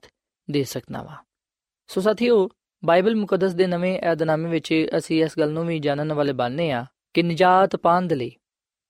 ਦੇ 0.51 0.63
ਸਕਦਾ 0.63 1.03
ਵਾਂ। 1.03 1.15
ਸੋ 1.87 2.01
ਸਾਥੀਓ, 2.01 2.49
ਬਾਈਬਲ 2.85 3.15
ਮੁਕੱਦਸ 3.15 3.53
ਦੇ 3.53 3.67
ਨਵੇਂ 3.67 3.99
ਏਧਨਾਮੇ 4.11 4.49
ਵਿੱਚ 4.49 4.87
ਅਸੀਂ 4.97 5.23
ਇਸ 5.23 5.39
ਗੱਲ 5.39 5.51
ਨੂੰ 5.51 5.67
ਵੀ 5.67 5.79
ਜਾਣਨ 5.79 6.13
ਵਾਲੇ 6.13 6.33
ਬਣਨੇ 6.33 6.71
ਆ 6.71 6.85
ਕਿ 7.13 7.23
ਨਿਜਾਤ 7.23 7.75
ਪਾਉਣ 7.75 8.07
ਦੇ 8.07 8.15
ਲਈ 8.15 8.31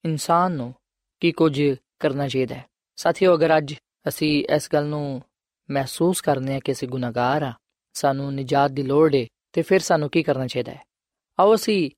ਇਨਸਾਨ 0.04 0.52
ਨੂੰ 0.52 0.74
ਕੀ 1.20 1.32
ਕੁਝ 1.32 1.62
ਕਰਨਾ 1.98 2.28
ਚਾਹੀਦਾ 2.28 2.54
ਹੈ। 2.54 2.67
ਸਾਥੀਓ 2.97 3.35
ਅਗਰ 3.35 3.57
ਅੱਜ 3.57 3.73
ਅਸੀਂ 4.07 4.45
ਇਸ 4.55 4.69
ਗੱਲ 4.73 4.85
ਨੂੰ 4.85 5.21
ਮਹਿਸੂਸ 5.69 6.21
ਕਰਨੇ 6.21 6.55
ਆ 6.55 6.59
ਕਿ 6.59 6.71
ਅਸੀਂ 6.71 6.87
ਗੁਨਾਹਗਾਰ 6.87 7.43
ਆ 7.43 7.53
ਸਾਨੂੰ 7.93 8.33
ਨਿਜਾਤ 8.33 8.71
ਦੀ 8.71 8.83
ਲੋੜ 8.83 9.15
ਹੈ 9.15 9.25
ਤੇ 9.53 9.61
ਫਿਰ 9.61 9.79
ਸਾਨੂੰ 9.79 10.09
ਕੀ 10.09 10.23
ਕਰਨਾ 10.23 10.47
ਚਾਹੀਦਾ 10.47 10.71
ਹੈ 10.71 10.83
ਆਓ 11.39 11.55
ਅਸੀਂ 11.55 11.89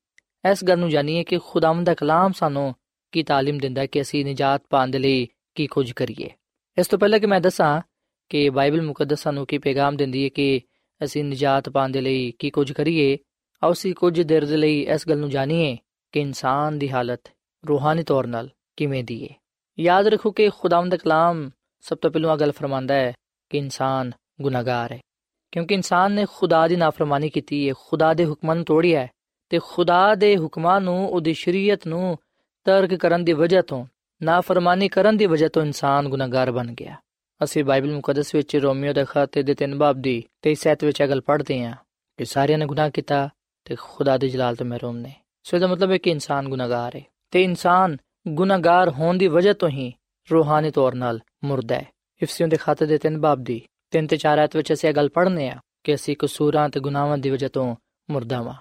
ਇਸ 0.51 0.63
ਗੱਲ 0.63 0.79
ਨੂੰ 0.79 0.89
ਜਾਣੀਏ 0.89 1.23
ਕਿ 1.23 1.39
ਖੁਦਾਵੰਦ 1.39 1.85
ਦਾ 1.85 1.93
ਕਲਾਮ 1.93 2.31
ਸਾਨੂੰ 2.31 2.73
ਕੀ 3.11 3.23
تعلیم 3.23 3.59
ਦਿੰਦਾ 3.59 3.81
ਹੈ 3.81 3.85
ਕਿ 3.85 4.01
ਅਸੀਂ 4.01 4.25
ਨਿਜਾਤ 4.25 4.61
ਪਾਉਣ 4.69 4.91
ਦੇ 4.91 4.99
ਲਈ 4.99 5.27
ਕੀ 5.55 5.67
ਕੁਝ 5.67 5.91
ਕਰੀਏ 5.91 6.29
ਇਸ 6.77 6.87
ਤੋਂ 6.87 6.99
ਪਹਿਲਾਂ 6.99 7.19
ਕਿ 7.19 7.27
ਮੈਂ 7.27 7.41
ਦੱਸਾਂ 7.41 7.81
ਕਿ 8.29 8.49
ਬਾਈਬਲ 8.49 8.81
ਮੁਕੱਦਸ 8.81 9.23
ਸਾਨੂੰ 9.23 9.45
ਕੀ 9.45 9.57
ਪੈਗਾਮ 9.57 9.97
ਦਿੰਦੀ 9.97 10.23
ਹੈ 10.23 10.29
ਕਿ 10.29 10.61
ਅਸੀਂ 11.01 11.23
ਨਿਜਾਤ 11.23 11.69
ਪਾਉਣ 11.69 11.91
ਦੇ 11.91 12.01
ਲਈ 12.01 12.31
ਕੀ 12.31 12.49
ਕੁਝ 12.49 12.71
ਕਰੀਏ 12.71 13.17
ਆਓ 13.63 13.71
ਅਸੀਂ 13.71 13.93
ਕੁਝ 13.95 14.21
ਦੇਰ 14.21 14.45
ਦੇ 14.45 14.57
ਲਈ 14.57 14.81
ਇਸ 14.81 15.07
ਗੱਲ 15.09 15.19
ਨੂੰ 15.19 15.29
ਜਾਣੀਏ 15.29 15.77
ਕਿ 16.13 16.19
ਇਨਸਾਨ 16.19 16.79
ਦੀ 16.79 16.89
ਹਾਲਤ 16.89 17.29
ਰੂਹਾਨੀ 17.63 18.03
ਤੌਰ 18.03 18.27
'ਤੇ 18.27 18.49
ਕਿਵੇਂ 18.77 19.03
ਦੀ 19.03 19.23
ਹੈ 19.23 19.35
ਯਾਦ 19.78 20.06
ਰੱਖੋ 20.06 20.30
ਕਿ 20.30 20.50
ਖੁਦਾਵੰਦ 20.58 20.90
ਦਾ 20.90 20.96
ਕਲਾਮ 20.96 21.50
ਸਭ 21.80 21.98
ਤੋਂ 21.98 22.10
ਪਹਿਲਾਂ 22.10 22.36
ਗੱਲ 22.36 22.52
ਫਰਮਾਂਦਾ 22.52 22.94
ਹੈ 22.94 23.12
ਕਿ 23.50 23.58
ਇਨਸਾਨ 23.58 24.12
ਗੁਨਾਹਗਾਰ 24.42 24.92
ਹੈ। 24.92 25.00
ਕਿਉਂਕਿ 25.52 25.74
ਇਨਸਾਨ 25.74 26.12
ਨੇ 26.12 26.26
ਖੁਦਾ 26.32 26.68
ਦੀ 26.68 26.76
ਨਾਫਰਮਾਨੀ 26.76 27.28
ਕੀਤੀ 27.28 27.68
ਹੈ, 27.68 27.74
ਖੁਦਾ 27.88 28.14
ਦੇ 28.14 28.24
ਹੁਕਮਾਂ 28.24 28.56
ਨੂੰ 28.56 28.64
ਤੋੜਿਆ 28.64 29.00
ਹੈ 29.00 29.10
ਤੇ 29.48 29.60
ਖੁਦਾ 29.62 30.14
ਦੇ 30.14 30.36
ਹੁਕਮਾਂ 30.36 30.80
ਨੂੰ, 30.80 31.08
ਉਹਦੀ 31.08 31.34
ਸ਼ਰੀਅਤ 31.34 31.86
ਨੂੰ 31.86 32.18
ਤਰਕ 32.64 32.94
ਕਰਨ 32.94 33.24
ਦੀ 33.24 33.32
ਵਜ੍ਹਾ 33.32 33.62
ਤੋਂ, 33.62 33.86
ਨਾਫਰਮਾਨੀ 34.22 34.88
ਕਰਨ 34.88 35.16
ਦੀ 35.16 35.26
ਵਜ੍ਹਾ 35.26 35.48
ਤੋਂ 35.48 35.62
ਇਨਸਾਨ 35.62 36.08
ਗੁਨਾਹਗਾਰ 36.08 36.52
ਬਣ 36.52 36.72
ਗਿਆ। 36.72 36.96
ਅਸੀਂ 37.44 37.64
ਬਾਈਬਲ 37.64 37.94
ਮੁਕੱਦਸ 37.94 38.34
ਵਿੱਚ 38.34 38.56
ਰੋਮੀਓ 38.56 38.92
ਦੇ 38.92 39.04
ਖਾਤੇ 39.04 39.42
ਦੇ 39.42 39.54
3 39.54 39.74
ਬਾਬ 39.74 39.96
ਦੀ 39.96 40.24
23 40.42 40.54
ਸੈਤ 40.54 40.84
ਵਿੱਚ 40.84 41.00
ਇਹ 41.00 41.08
ਗੱਲ 41.08 41.20
ਪੜ੍ਹਦੇ 41.20 41.64
ਹਾਂ 41.64 41.74
ਕਿ 42.16 42.24
ਸਾਰਿਆਂ 42.24 42.58
ਨੇ 42.58 42.66
ਗੁਨਾਹ 42.66 42.90
ਕੀਤਾ 42.90 43.28
ਤੇ 43.64 43.76
ਖੁਦਾ 43.80 44.18
ਦੇ 44.18 44.28
ਜਲਾਲ 44.28 44.56
ਤੋਂ 44.56 44.66
ਮਹਿਰੂਮ 44.66 44.96
ਨੇ। 44.96 45.14
ਸੋ 45.42 45.56
ਇਹਦਾ 45.56 45.66
ਮਤਲਬ 45.66 45.90
ਹੈ 45.90 45.98
ਕਿ 45.98 46.10
ਇਨਸਾਨ 46.10 46.48
ਗੁਨਾਹਗਾਰ 46.48 46.96
ਹੈ 46.96 47.00
ਤੇ 47.30 47.42
ਇਨਸਾਨ 47.42 47.96
ਗੁਨਾਹਗਾਰ 48.28 48.90
ਹੋਣ 48.90 49.18
ਦੀ 49.18 49.26
ਵਜ੍ਹਾ 49.26 49.52
ਤੋਂ 49.52 49.68
ਹੀ 49.68 49.92
ਰੂਹਾਨੀ 50.32 50.70
ਤੌਰ 50.70 50.92
'ਤੇ 50.92 51.18
ਮੁਰਦਾ 51.44 51.74
ਹੈ। 51.74 51.86
ਇਫਸੀਓਂ 52.22 52.48
ਦੇ 52.48 52.56
ਖਾਤੇ 52.56 52.86
ਦੇ 52.86 52.98
3 52.98 53.20
ਬਾਬ 53.20 53.42
ਦੀ 53.42 53.62
3 53.90 54.06
ਤੇ 54.06 54.16
4 54.16 54.38
ਆਇਤ 54.38 54.56
ਵਿੱਚ 54.56 54.72
ਅਸੀਂ 54.72 54.88
ਇਹ 54.88 54.94
ਗੱਲ 54.94 55.08
ਪੜ੍ਹਨੇ 55.08 55.48
ਆ 55.48 55.56
ਕਿ 55.84 55.94
ਅਸੀਂ 55.94 56.16
ਕਸੂਰਾਂ 56.18 56.68
ਤੇ 56.68 56.80
ਗੁਨਾਹਾਂ 56.80 57.18
ਦੀ 57.18 57.30
ਵਜ੍ਹਾ 57.30 57.48
ਤੋਂ 57.48 57.76
ਮੁਰਦਾ 58.10 58.42
ਵਾਂ। 58.42 58.54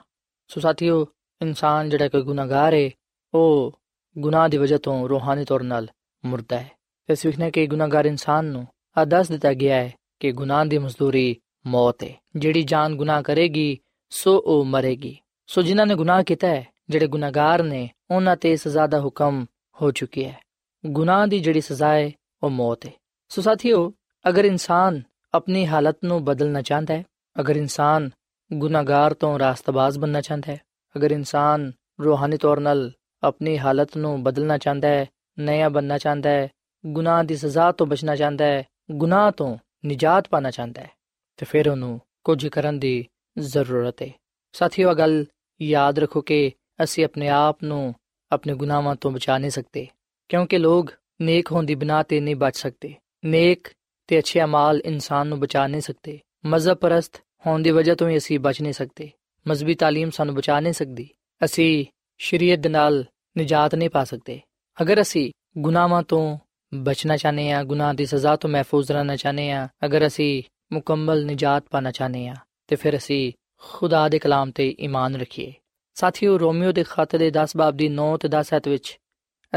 ਸੋ 0.48 0.60
ਸਾਥੀਓ, 0.60 1.08
ਇਨਸਾਨ 1.41 1.89
ਜਿਹੜਾ 1.89 2.08
ਕੋਈ 2.08 2.22
ਗੁਨਾਹਗਾਰ 2.22 2.74
ਹੈ 2.74 2.89
ਉਹ 3.34 3.80
ਗੁਨਾਹ 4.17 4.50
ਦੀ 4.50 4.58
ਵਜ੍ਹਾ 4.58 4.78
ਤੋਂ 4.78 5.10
ਰੂਹਾਨੀ 5.10 5.45
ਤੌਰ 5.45 5.62
'ਤੇ 5.62 5.88
ਮੁਰਦਾ 6.26 6.60
ਹੈ। 6.60 6.72
ਇਸ 7.10 7.26
ਵਿਖਨੇ 7.26 7.52
ਕਿ 7.52 7.67
ਗੁਨਾਹਗਾਰ 7.67 8.06
ਇਨਸਾਨ 8.06 8.45
ਨੂੰ 8.45 8.67
ਆ 8.98 9.06
ਦੱਸ 9.06 9.28
ਦਿੱਤਾ 9.28 9.54
ਗਿਆ 9.54 9.76
ਹੈ 9.76 9.93
ਕਿ 10.19 10.32
ਗੁਨਾਹ 10.32 10.65
ਦੀ 10.65 10.78
ਮਜ਼ਦੂਰੀ 10.78 11.38
ਮੌਤ 11.67 12.04
ਹੈ 12.04 12.13
ਜਿਹੜੀ 12.36 12.63
ਜਾਨ 12.63 12.95
ਗੁਨਾਹ 12.95 13.22
ਕਰੇਗੀ, 13.22 13.80
ਸੋ 14.10 14.43
ਉਹ 14.45 14.65
ਮਰੇਗੀ। 14.65 15.17
ਸੋ 15.48 15.62
ਜਿਨ੍ਹਾਂ 15.62 15.88
ਨੇ 15.88 15.95
ਗੁਨਾਹ 15.95 16.24
ਕੀਤਾ 16.24 16.48
ਹੈ 16.48 16.67
ਜਿਹੜੇ 16.89 17.08
ਗੁਨਾਹਗਾਰ 17.08 17.63
ਨੇ, 17.63 17.89
ਉਹਨਾਂ 18.12 18.36
ਤੇ 18.36 18.56
ਸਜ਼ਾ 18.56 18.88
ਦਾ 18.88 18.99
ਹੁਕਮ 18.99 19.45
ਹੋ 19.82 19.91
ਚੁੱਕਿਆ 19.91 20.30
ਹੈ। 20.30 20.39
ਗੁਨਾਹ 20.86 21.28
ਦੀ 21.28 21.39
ਜਿਹੜੀ 21.39 21.62
ਸਜ਼ਾ 21.62 21.93
ਹੈ, 21.93 22.12
ਉਹ 22.43 22.49
ਮੌਤ 22.49 22.86
ਹੈ। 22.86 22.91
ਸੋ 23.30 23.41
ਸਾਥੀਓ, 23.41 23.93
ਅਗਰ 24.30 24.45
ਇਨਸਾਨ 24.45 25.02
ਆਪਣੀ 25.34 25.67
ਹਾਲਤ 25.67 25.97
ਨੂੰ 26.04 26.23
ਬਦਲਣਾ 26.23 26.62
ਚਾਹੁੰਦਾ 26.62 26.93
ਹੈ, 26.93 27.04
ਅਗਰ 27.39 27.56
ਇਨਸਾਨ 27.56 28.10
ਗੁਨਾਹਗਾਰ 28.54 29.13
ਤੋਂ 29.13 29.39
ਰਾਸਤਬਾਜ਼ 29.39 29.99
ਬਣਨਾ 29.99 30.21
ਚਾਹੁੰਦਾ 30.21 30.52
ਹੈ, 30.52 30.62
ਅਗਰ 30.97 31.12
ਇਨਸਾਨ 31.12 31.71
ਰੂਹਾਨੀ 32.04 32.38
ਤੌਰ 32.38 32.58
'ਤੇ 32.58 32.91
ਆਪਣੀ 33.23 33.60
ਹਾਲਤ 33.60 33.97
ਨੂੰ 33.97 34.23
ਬਦਲਣਾ 34.23 34.58
ਚਾਹੁੰਦਾ 34.58 34.88
ਹੈ, 34.88 35.06
ਨਇਆ 35.39 35.69
ਬਣਨਾ 35.69 35.97
ਚਾਹੁੰਦਾ 35.97 36.30
ਹੈ, 36.30 36.49
ਗੁਨਾਹ 36.86 37.23
ਦੀ 37.23 37.36
ਸਜ਼ਾ 37.36 37.71
ਤੋਂ 37.71 37.88
ਬਚਣਾ 37.88 38.15
ਚਾਹੁੰਦਾ 38.15 38.45
ਹੈ, 38.45 38.63
ਗੁਨਾਹ 38.91 39.32
ਤੋਂ 39.32 39.58
ਨਿਜਾਤ 39.86 40.28
ਪਾਣਾ 40.28 40.52
ਚਾਹੁੰਦਾ 40.52 40.82
ਹੈ, 40.82 40.91
ਤੇ 41.38 41.45
ਫਿਰ 41.45 41.69
ਉਹਨੂੰ 41.69 42.02
ਕੁਝ 42.23 42.47
ਕਰਨ 42.47 42.80
ਦੀ 42.80 43.08
ਜ਼ਰੂਰਤ 43.39 44.02
ਹੈ। 44.02 44.10
ਸਾਥੀਓ 44.54 44.93
ਗੱਲ 44.93 45.25
ਯਾਦ 45.62 45.99
ਰੱਖੋ 45.99 46.21
ਕਿ 46.21 46.52
ਅਸੀਂ 46.85 47.05
ਆਪਣੇ 47.05 47.29
ਆਪ 47.29 47.62
ਨੂੰ 47.64 47.94
ਆਪਣੇ 48.33 48.55
ਗੁਨਾਹਾਂ 48.55 48.94
ਤੋਂ 48.97 49.11
ਬਚਾ 49.11 49.38
ਨਹੀਂ 49.38 49.51
ਸਕਦੇ 49.51 49.87
ਕਿਉਂਕਿ 50.31 50.59
ਲੋਕ 50.59 50.90
ਨੇਕ 51.23 51.53
ਹੋਣ 51.53 51.64
ਦੀ 51.64 51.75
ਬਿਨਾ 51.75 52.03
ਤੇ 52.03 52.20
ਨਹੀਂ 52.20 52.37
ਬਚ 52.37 52.57
ਸਕਦੇ 52.57 52.94
ਨੇਕ 53.25 53.68
ਤੇ 54.09 54.18
ਅੱਛੇ 54.18 54.42
ਅਮਾਲ 54.42 54.81
ਇਨਸਾਨ 54.85 55.27
ਨੂੰ 55.27 55.38
ਬਚਾ 55.40 55.66
ਨਹੀਂ 55.66 55.81
ਸਕਦੇ 55.81 56.18
ਮਜ਼ਹਬ 56.47 56.79
ਪਰਸਤ 56.79 57.20
ਹੋਣ 57.47 57.62
ਦੀ 57.62 57.70
ਵਜ੍ਹਾ 57.70 57.94
ਤੋਂ 57.94 58.09
ਹੀ 58.09 58.16
ਅਸੀਂ 58.16 58.38
ਬਚ 58.40 58.61
ਨਹੀਂ 58.62 58.73
ਸਕਦੇ 58.73 59.11
ਮਜ਼ਬੀ 59.47 59.77
تعلیم 59.83 60.11
ਸਾਨੂੰ 60.11 60.35
ਬਚਾ 60.35 60.61
ਨਹੀਂ 60.61 60.73
ਸਕਦੀ 60.73 61.09
ਅਸੀਂ 61.40 61.85
ਸ਼ਰੀਅਤ 62.20 62.59
ਦੇ 62.59 62.68
ਨਾਲ 62.68 63.05
ਨਿਜਾਤ 63.37 63.75
ਨਹੀਂ 63.75 63.90
ਪਾ 63.90 64.05
ਸਕਦੇ 64.05 64.40
ਅਗਰ 64.79 65.01
ਅਸੀਂ 65.01 65.31
ਗੁਨਾਹਾਂ 65.59 66.03
ਤੋਂ 66.03 66.38
ਬਚਣਾ 66.73 67.16
ਚਾਹਨੇ 67.16 67.51
ਆ 67.53 67.62
ਗੁਨਾਹ 67.64 67.94
ਦੀ 67.94 68.07
ਸਜ਼ਾ 68.07 68.37
ਤੋਂ 68.37 68.51
ਮਹਿਫੂਜ਼ 68.51 68.92
ਰਹਿਣਾ 68.92 69.16
ਚਾਹਨੇ 69.16 69.51
ਆ 69.53 69.68
ਅਗਰ 69.85 70.07
ਅਸੀਂ 70.07 70.42
ਮੁਕੰਮਲ 70.73 71.25
ਨਿਜਾਤ 71.25 71.64
ਪਾਣਾ 71.70 71.90
ਚਾਹਨੇ 71.90 72.29
ਆ 72.29 72.35
ਤੇ 72.68 72.77
ਫਿਰ 72.77 72.97
ਅਸੀਂ 72.97 73.33
ਖੁਦਾ 73.62 74.09
ਦੇ 74.09 74.18
ਕਲਾਮ 74.18 74.51
ਤੇ 74.51 74.75
ਈਮਾਨ 74.79 75.16
ਰੱਖੀਏ 75.16 75.53
ਸਾਥੀਓ, 76.00 76.40
ਰੋਮੀਓ 76.40 76.72
ਦੇ 76.72 76.84
ਖੱਤ 76.84 77.16
ਦੇ 77.16 77.32
10 77.32 77.58
ਬਾਬ 77.58 77.78
ਦੀ 77.78 77.90
9 77.90 78.18
ਤੇ 78.18 78.28
10 78.28 78.54
ਹੱਥ 78.56 78.68
ਵਿੱਚ 78.68 79.00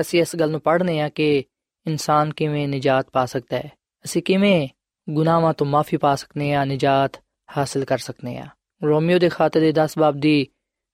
ਅਸੀਂ 0.01 0.21
ਇਸ 0.21 0.37
ਗੱਲ 0.37 0.51
ਨੂੰ 0.51 0.61
ਪੜ੍ਹਨੇ 0.61 1.01
ਆ 1.01 1.09
ਕਿ 1.09 1.45
ਇਨਸਾਨ 1.87 2.33
ਕਿਵੇਂ 2.33 2.69
ਨਿਜਾਤ 2.69 3.07
ਪਾ 3.13 3.27
ਸਕਦਾ 3.27 3.57
ਹੈ। 3.57 3.73
ਅਸੀਂ 4.05 4.23
ਕਿਵੇਂ 4.23 4.69
ਗੁਨਾਹਾਂ 5.11 5.55
ਤੋਂ 5.55 5.67
ਮਾਫੀ 5.67 5.97
ਪਾ 5.97 6.15
ਸਕਨੇ 6.15 6.55
ਆ 6.55 6.65
ਨਿਜਾਤ 6.65 7.21
ਹਾਸਲ 7.57 7.85
ਕਰ 7.85 7.99
ਸਕਨੇ 7.99 8.39
ਆ 8.39 8.47
ਰੋਮੀਓ 8.85 9.19
ਦੇ 9.19 9.29
ਖੱਤ 9.29 9.59
ਦੇ 9.59 9.73
10 9.73 9.95
ਬਾਬ 9.99 10.17
ਦੀ 10.17 10.47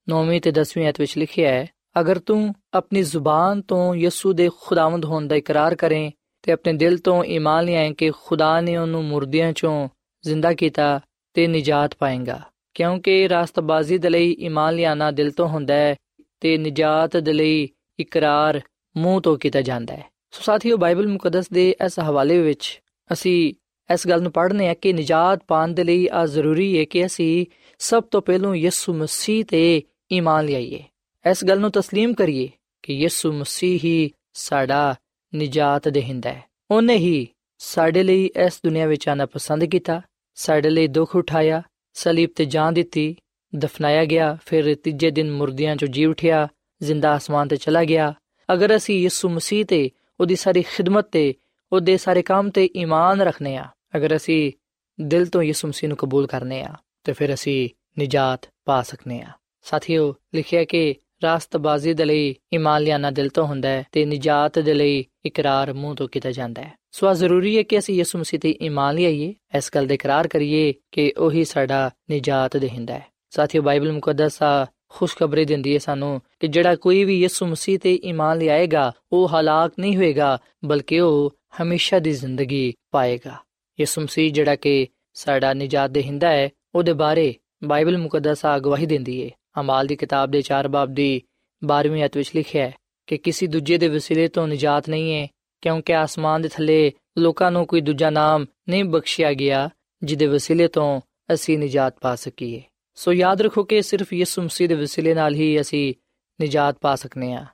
9ਵੀਂ 0.09 0.41
ਤੇ 0.41 0.51
10ਵੀਂ 0.51 0.89
ਅਧ 0.89 0.95
ਵਿੱਚ 0.99 1.19
ਲਿਖਿਆ 1.19 1.51
ਹੈ, 1.51 1.67
ਅਗਰ 2.01 2.19
ਤੂੰ 2.19 2.55
ਆਪਣੀ 2.75 3.03
ਜ਼ੁਬਾਨ 3.03 3.63
ਤੋਂ 3.63 3.95
ਯਿਸੂ 3.95 4.33
ਦੇ 4.33 4.51
ਖੁਦਾਵੰਦ 4.61 5.05
ਹੋਣ 5.05 5.27
ਦਾ 5.27 5.37
ਇਕਰਾਰ 5.37 5.75
ਕਰੇ 5.75 6.13
ਤੇ 6.43 6.53
ਆਪਣੇ 6.53 6.73
ਦਿਲ 6.73 6.99
ਤੋਂ 6.99 7.25
ਈਮਾਨ 7.25 7.65
ਲਿਆਏ 7.65 7.93
ਕਿ 7.93 8.11
ਖੁਦਾ 8.11 8.61
ਨੇ 8.61 8.77
ਉਹਨੂੰ 8.77 9.05
ਮੁਰਦਿਆਂ 9.05 9.53
ਚੋਂ 9.53 9.89
ਜ਼ਿੰਦਾ 10.25 10.53
ਕੀਤਾ 10.53 11.01
ਤੇ 11.35 11.47
ਨਿਜਾਤ 11.47 11.95
ਪਾਏਗਾ। 11.99 12.41
ਕਿਉਂਕਿ 12.78 13.28
ਰਾਸਤਬਾਜ਼ੀ 13.30 13.98
ਦੇ 13.98 14.10
ਲਈ 14.10 14.32
ਈਮਾਨ 14.40 14.76
ਲਿਆਣਾ 14.76 15.12
ਦਿਲ 15.12 15.32
ਤੋਂ 15.32 15.48
ਹੁੰਦਾ 15.48 15.74
ਹੈ 15.74 15.96
ਤੇ 16.42 16.58
ਨਿਜਾਤ 16.58 17.18
ਦੇ 17.18 17.34
ਲਈ 17.34 17.68
ਇਕਰਾਰ 18.00 18.62
ਮੂੰਹ 18.96 19.22
ਤੋਂ 19.22 19.38
ਕੀਤਾ 19.38 19.62
ਜਾਂਦਾ 19.62 19.96
ਹੈ 19.96 20.10
ਸੋ 20.32 20.42
ਸਾਥੀਓ 20.42 20.78
ਬਾਈਬਲ 20.78 21.08
ਮੁਕੱਦਸ 21.08 21.50
ਦੇ 21.50 21.70
ਇਸ 21.86 22.00
ਹਵਾਲੇ 22.00 22.40
ਵਿੱਚ 22.42 22.80
ਅਸੀਂ 23.10 23.54
ਇਸ 23.90 24.08
ਗੱਲ 24.08 24.22
ਨੂੰ 24.22 24.32
ਪੜ੍ਹਨੇ 24.32 24.68
ਆ 24.70 24.74
ਕਿ 24.74 24.94
ਨਿਜਾਤ 24.94 25.44
ਪਾਣ 25.48 25.74
ਦੇ 25.74 25.84
ਲਈ 25.84 26.08
ਆ 26.12 26.26
ਜ਼ਰੂਰੀ 26.26 26.78
ਹੈ 26.80 26.84
ਕਿ 26.84 27.06
ਅਸੀਂ 27.06 27.46
ਸਭ 27.80 28.04
ਤੋਂ 28.04 28.22
ਪਹਿਲਾਂ 28.22 28.56
ਯਿਸੂ 28.56 28.94
ਮਸੀਹ 28.94 29.44
ਤੇ 29.46 29.82
ਈਮਾਨ 30.12 30.46
ਲਿਆਈਏ 30.46 30.84
ਇਸ 31.26 31.44
ਗੱਲ 31.46 31.60
ਨੂੰ 31.60 31.72
تسلیم 31.78 32.14
ਕਰੀਏ 32.14 32.50
ਕਿ 32.84 32.94
ਯਿਸੂ 32.94 33.32
ਮਸੀਹ 33.32 33.80
ਹੀ 33.84 34.10
ਸਾਡਾ 34.34 34.96
ਨਿਜਾਤ 35.34 35.88
ਦੇਹਿੰਦਾ 35.88 36.30
ਹੈ 36.30 36.42
ਉਹਨੇ 36.72 36.96
ਹੀ 36.96 37.28
ਸਾਡੇ 37.62 38.04
ਲਈ 38.04 38.26
ਇਸ 38.46 38.60
ਦੁਨੀਆ 38.66 38.88
ਵਿੱਚ 38.88 39.08
ਆਣਾ 39.10 39.26
ਪਸੰਦ 39.26 39.66
ਕੀਤਾ 39.66 40.02
ਸਾਡੇ 40.38 40.70
ਲਈ 40.70 40.88
ਦੁੱਖ 40.88 41.16
ਉਠਾਇਆ 41.16 41.62
ਸਲੀਬ 41.99 42.31
ਤੇ 42.37 42.45
ਜਾਨ 42.45 42.75
ਦਿੱਤੀ, 42.75 43.17
ਦਫਨਾਇਆ 43.57 44.05
ਗਿਆ, 44.05 44.39
ਫਿਰ 44.47 44.75
ਤੀਜੇ 44.75 45.11
ਦਿਨ 45.11 45.31
ਮੁਰਦਿਆਂ 45.31 45.77
ਚੋਂ 45.77 45.89
ਜੀ 45.89 46.05
ਉਠਿਆ, 46.05 46.49
ਜ਼ਿੰਦਾ 46.83 47.17
ਅਸਮਾਨ 47.17 47.49
ਤੇ 47.49 47.57
ਚਲਾ 47.57 47.85
ਗਿਆ। 47.85 48.15
ਅਗਰ 48.53 48.77
ਅਸੀਂ 48.77 49.01
ਯਿਸੂ 49.01 49.29
ਮਸੀਹ 49.29 49.65
ਤੇ, 49.65 49.91
ਉਹਦੀ 50.21 50.37
ਸਾਰੀ 50.37 50.63
ਖਿਦਮਤ 50.63 51.09
ਤੇ, 51.13 51.35
ਉਹਦੇ 51.73 51.97
ਸਾਰੇ 51.97 52.23
ਕੰਮ 52.23 52.51
ਤੇ 52.51 52.71
ਈਮਾਨ 52.77 53.21
ਰੱਖਨੇ 53.21 53.57
ਆ 53.57 53.65
ਅਗਰ 53.97 54.17
ਅਸੀਂ 54.17 54.53
ਦਿਲ 55.01 55.27
ਤੋਂ 55.27 55.43
ਯਿਸੂ 55.43 55.69
ਮਸੀਹ 55.69 55.89
ਨੂੰ 55.89 55.97
ਕਬੂਲ 55.97 56.27
ਕਰਨੇ 56.27 56.63
ਆ 56.63 56.75
ਤੇ 57.05 57.13
ਫਿਰ 57.13 57.35
ਅਸੀਂ 57.35 57.69
ਨਿਜਾਤ 57.99 58.49
ਪਾ 58.65 58.83
ਸਕਨੇ 58.83 59.21
ਆ 59.21 59.29
ਸਾਥੀਓ, 59.63 60.15
ਲਿਖਿਆ 60.35 60.65
ਕਿ 60.65 60.95
ਰਾਸਤਬਾਜ਼ੀ 61.23 61.95
ਦੇ 61.95 62.05
ਲਈ 62.05 62.35
ਈਮਾਨ 62.55 62.83
ਲਿਆਣਾ 62.83 63.11
ਦਿਲ 63.11 63.29
ਤੋਂ 63.29 63.47
ਹੁੰਦਾ 63.47 63.69
ਹੈ 63.69 63.85
ਤੇ 63.93 64.05
ਨਿਜਾਤ 64.05 64.59
ਦੇ 64.59 64.75
ਲਈ 64.75 65.05
ਇਕਰਾਰ 65.27 65.73
ਮੂੰਹ 65.73 65.95
ਤੋਂ 65.95 66.09
ਕੀਤਾ 66.09 66.31
ਜਾਂਦਾ 66.31 66.63
ਹੈ। 66.63 66.78
ਸੋ 66.91 67.07
ਆ 67.07 67.15
ਜ਼ਰੂਰੀ 67.15 67.57
ਹੈ 67.59 67.63
ਕਿ 67.63 67.79
ਅਸੀਂ 67.79 67.95
ਯਿਸੂ 67.95 68.19
ਮਸੀਹ 68.19 68.41
ਤੇ 68.41 68.59
ਈਮਾਨ 68.63 68.95
ਲਿਆਈਏ, 68.95 69.35
ਇਸ 69.57 69.71
ਗੱਲ 69.75 69.87
ਦਾ 69.87 69.95
ਇਕਰਾਰ 69.95 70.29
ਕਰੀਏ 70.29 70.75
ਕਿ 70.93 71.13
ਉਹੀ 71.19 71.45
ਸਾਡਾ 71.45 71.91
ਨਿਜਾਤ 72.11 72.57
ਦੇਹਿੰਦਾ 72.57 72.95
ਹੈ। 72.95 73.07
ਸਾਥੀਓ, 73.31 73.63
ਬਾਈਬਲ 73.63 73.93
ਮੁਕੱਦਸ 73.93 74.43
ਆ 74.43 74.67
ਖੁਸ਼ਖਬਰੀ 74.89 75.45
ਦਿੰਦੀ 75.45 75.75
ਹੈ 75.75 75.79
ਸਾਨੂੰ 75.79 76.21
ਕਿ 76.41 76.49
ਜਿਹੜਾ 76.49 76.77
ਕੋਈ 76.77 77.05
ਵੀ 77.05 77.21
ਯਿਸੂ 77.21 77.47
ਮਸੀਹ 77.47 77.79
ਤੇ 77.79 78.01
ਈਮਾਨ 78.05 78.39
ਲਿਆਏਗਾ, 78.39 78.93
ਉਹ 79.13 79.29
ਹਲਾਕ 79.29 79.73
ਨਹੀਂ 79.79 79.97
ਹੋਏਗਾ, 79.97 80.39
ਬਲਕਿ 80.65 81.01
ਉਹ 81.01 81.37
ਹਮੇਸ਼ਾ 81.63 81.99
ਦੀ 81.99 82.13
ਜ਼ਿੰਦਗੀ 82.13 82.75
ਪਾਏਗਾ। 82.91 83.37
ਯਿਸੂ 83.81 84.01
ਮਸੀਹ 84.01 84.33
ਜਿਹੜਾ 84.33 84.57
ਕਿ 84.57 84.87
ਸਾਡਾ 85.15 85.55
ਨਿਜਾਤ 85.55 85.91
ਦੇਹਿੰਦਾ 85.91 86.29
ਹੈ, 86.29 86.49
ਉਹਦੇ 86.75 86.93
ਬਾਰੇ 86.93 87.35
ਬਾਈਬਲ 87.65 87.99
ਮੁਕੱਦਸ 87.99 88.45
ਆ 88.45 88.59
ਗਵਾਹੀ 88.59 88.87
ਦਿੰਦੀ 88.87 89.25
ਹੈ। 89.25 89.31
ਅਮਾਲ 89.61 89.87
ਦੀ 89.87 89.97
ਕਿਤਾਬ 89.97 90.31
ਦੇ 90.31 90.43
4 90.43 90.69
ਬਾਬ 90.69 90.95
ਦੀ 90.95 91.23
12ਵੀਂ 91.65 92.05
ਅਧ 92.05 92.17
ਵਿੱਚ 92.17 92.31
ਲਿਖਿਆ 92.37 92.67
ਹੈ 92.67 92.75
ਕਿ 93.07 93.17
ਕਿਸੇ 93.17 93.47
ਦੂਜੇ 93.47 93.79
ਦੇ 93.79 93.89
ਵਸੀਲੇ 93.89 94.29
ਤੋਂ 94.29 94.49
ਨਿਜਾਤ 94.49 94.89
ਨਹੀਂ 94.89 95.15
ਹੈ 95.15 95.27
ਕਿਉਂਕਿ 95.62 95.94
ਆਸਮਾਨ 95.94 96.42
ਦੇ 96.42 96.50
ਥੱਲੇ 96.50 96.92
ਲੋਕਾਂ 97.18 97.52
ਨੂੰ 97.52 97.66
ਕੋਈ 97.68 97.82
ਦੂਜਾ 97.82 98.10
ਨਾਮ 98.10 98.46
ਨਹੀਂ 98.70 98.84
ਬਖਸ਼ਿਆ 98.84 99.34
ਗਿਆ 99.34 99.70
ਜਿਹਦੇ 100.04 100.28
ਵਸੀਲੇ 100.28 100.68
ਤੋਂ 100.68 101.02
ਅਸੀਂ 101.34 101.58
ਨਿਜਾਤ 101.60 101.98
ਪਾ 102.02 102.16
ਸਕੀਏ 102.16 102.62
ਸੋ 102.96 103.12
ਯਾਦ 103.14 103.42
ਰੱਖੋ 103.42 103.64
ਕਿ 103.64 103.82
ਸਿਰਫ 103.82 104.14
ਯਿਸੂ 104.14 104.42
ਮਸੀਹ 104.42 104.68
ਦੇ 104.70 104.76
ਵਸੀਲੇ 104.76 105.14
ਨਾਲ 105.14 105.36
ਹੀ 105.36 105.62
ਅਸੀਂ 105.62 105.94
ਨਿਜਾਤ 106.40 106.78
ਪਾ 106.82 106.96
ਸਕਨੇ 106.96 107.34
ਆ 107.34 107.46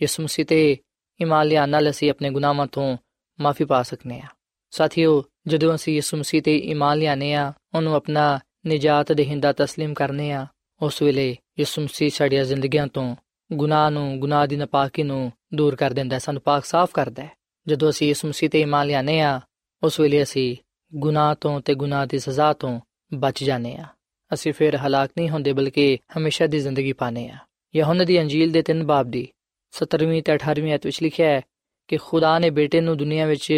ਯਿਸੂ 0.00 0.22
ਮਸੀਹ 0.22 0.44
ਤੇ 0.44 0.76
ਈਮਾਨ 1.20 1.46
ਲਿਆਉਣ 1.46 1.68
ਨਾਲ 1.68 1.90
ਅਸੀਂ 1.90 2.10
ਆਪਣੇ 2.10 2.30
ਗੁਨਾਹਾਂ 2.30 2.66
ਤੋਂ 2.66 2.96
ਮਾਫੀ 3.40 3.64
ਪਾ 3.64 3.82
ਸਕਨੇ 3.82 4.20
ਆ 4.20 4.28
ਸਾਥੀਓ 4.72 5.22
ਜਦੋਂ 5.46 5.74
ਅਸੀਂ 5.74 5.94
ਯਿਸੂ 5.94 6.16
ਮਸੀਹ 6.16 6.42
ਤੇ 6.42 6.56
ਈਮਾਨ 6.56 6.98
ਲਿਆਨੇ 6.98 7.34
ਆ 7.34 7.52
ਉਹਨੂੰ 7.74 7.94
ਆਪਣਾ 7.94 8.40
ਨਿਜਾਤ 8.66 9.12
ਦੇਹਿੰਦਾ 9.12 9.50
تسلیم 9.50 9.92
ਕਰਨੇ 9.94 10.32
ਆ 10.32 10.46
ਉਸ 10.80 11.02
ਵੇਲੇ 11.02 11.36
ਯਿਸੂ 11.58 11.82
ਮਸੀਹ 11.82 12.10
ਸਾਡੀਆਂ 12.10 12.44
ਜ਼ਿੰਦਗੀਆਂ 12.44 12.86
ਤੋਂ 12.86 13.16
ਗੁਨਾਹ 13.52 13.90
ਨੂੰ 13.90 14.20
ਗੁਨਾਹ 14.20 14.46
ਦੀ 14.46 14.56
ਨਪਾਕੀ 14.56 15.02
ਨੂੰ 15.02 15.32
ਦੂਰ 15.54 15.76
ਕਰ 15.76 15.92
ਦਿੰਦਾ 15.92 16.14
ਹੈ 16.14 16.18
ਸਾਨੂੰ 16.18 16.42
ਪਾਕ 16.42 16.64
ਸਾਫ਼ 16.64 16.90
ਕਰਦਾ 16.94 17.22
ਹੈ 17.22 17.30
ਜਦੋਂ 17.69 17.89
ਅਸੀਂ 17.89 18.07
ਯਿਸੂ 18.07 18.27
ਮਸੀਹ 18.27 18.49
ਤੇ 18.49 18.61
ਈਮਾਨ 18.61 18.87
ਲਿਆਨੇ 18.87 19.19
ਆ 19.21 19.39
ਉਸ 19.83 19.99
ਵੇਲੇ 19.99 20.21
ਅਸੀਂ 20.23 20.55
ਗੁਨਾਹ 20.93 21.33
ਤੋਂ 21.35 21.59
ਤੇ 21.61 21.73
ਗੁਨਾਹ 21.75 22.05
ਦੀ 22.05 22.19
ਸਜ਼ਾ 22.19 22.51
ਤੋਂ 22.53 22.79
ਬਚ 23.13 23.43
ਜਾਂਦੇ 23.43 23.75
ਆ 23.75 23.85
ਅਸੀਂ 24.31 24.53
ਫਿਰ 24.53 24.75
ਹਲਾਕ 24.77 25.11
ਨਹੀਂ 25.17 25.29
ਹੁੰਦੇ, 25.29 25.53
ਬਲਕਿ 25.53 25.97
ਹਮੇਸ਼ਾ 26.17 26.47
ਦੀ 26.47 26.59
ਜ਼ਿੰਦਗੀ 26.59 26.93
ਪਾਣੇ 26.93 27.27
ਆ 27.29 27.37
ਯਹੋਨਾ 27.73 28.03
ਦੀ 28.03 28.19
ਅੰਜੀਲ 28.21 28.51
ਦੇ 28.51 28.63
3 28.71 28.83
ਬਾਬ 28.85 29.09
ਦੀ 29.11 29.27
17ਵੀਂ 29.73 30.21
ਤੇ 30.23 30.35
18ਵੀਂ 30.35 30.75
ਅਧ 30.75 30.85
ਵਿੱਚ 30.85 31.01
ਲਿਖਿਆ 31.03 31.27
ਹੈ 31.27 31.41
ਕਿ 31.89 31.97
ਖੁਦਾ 31.97 32.37
ਨੇ 32.39 32.49
ਬੇਟੇ 32.49 32.81
ਨੂੰ 32.81 32.97
ਦੁਨੀਆ 32.97 33.25
ਵਿੱਚ 33.25 33.51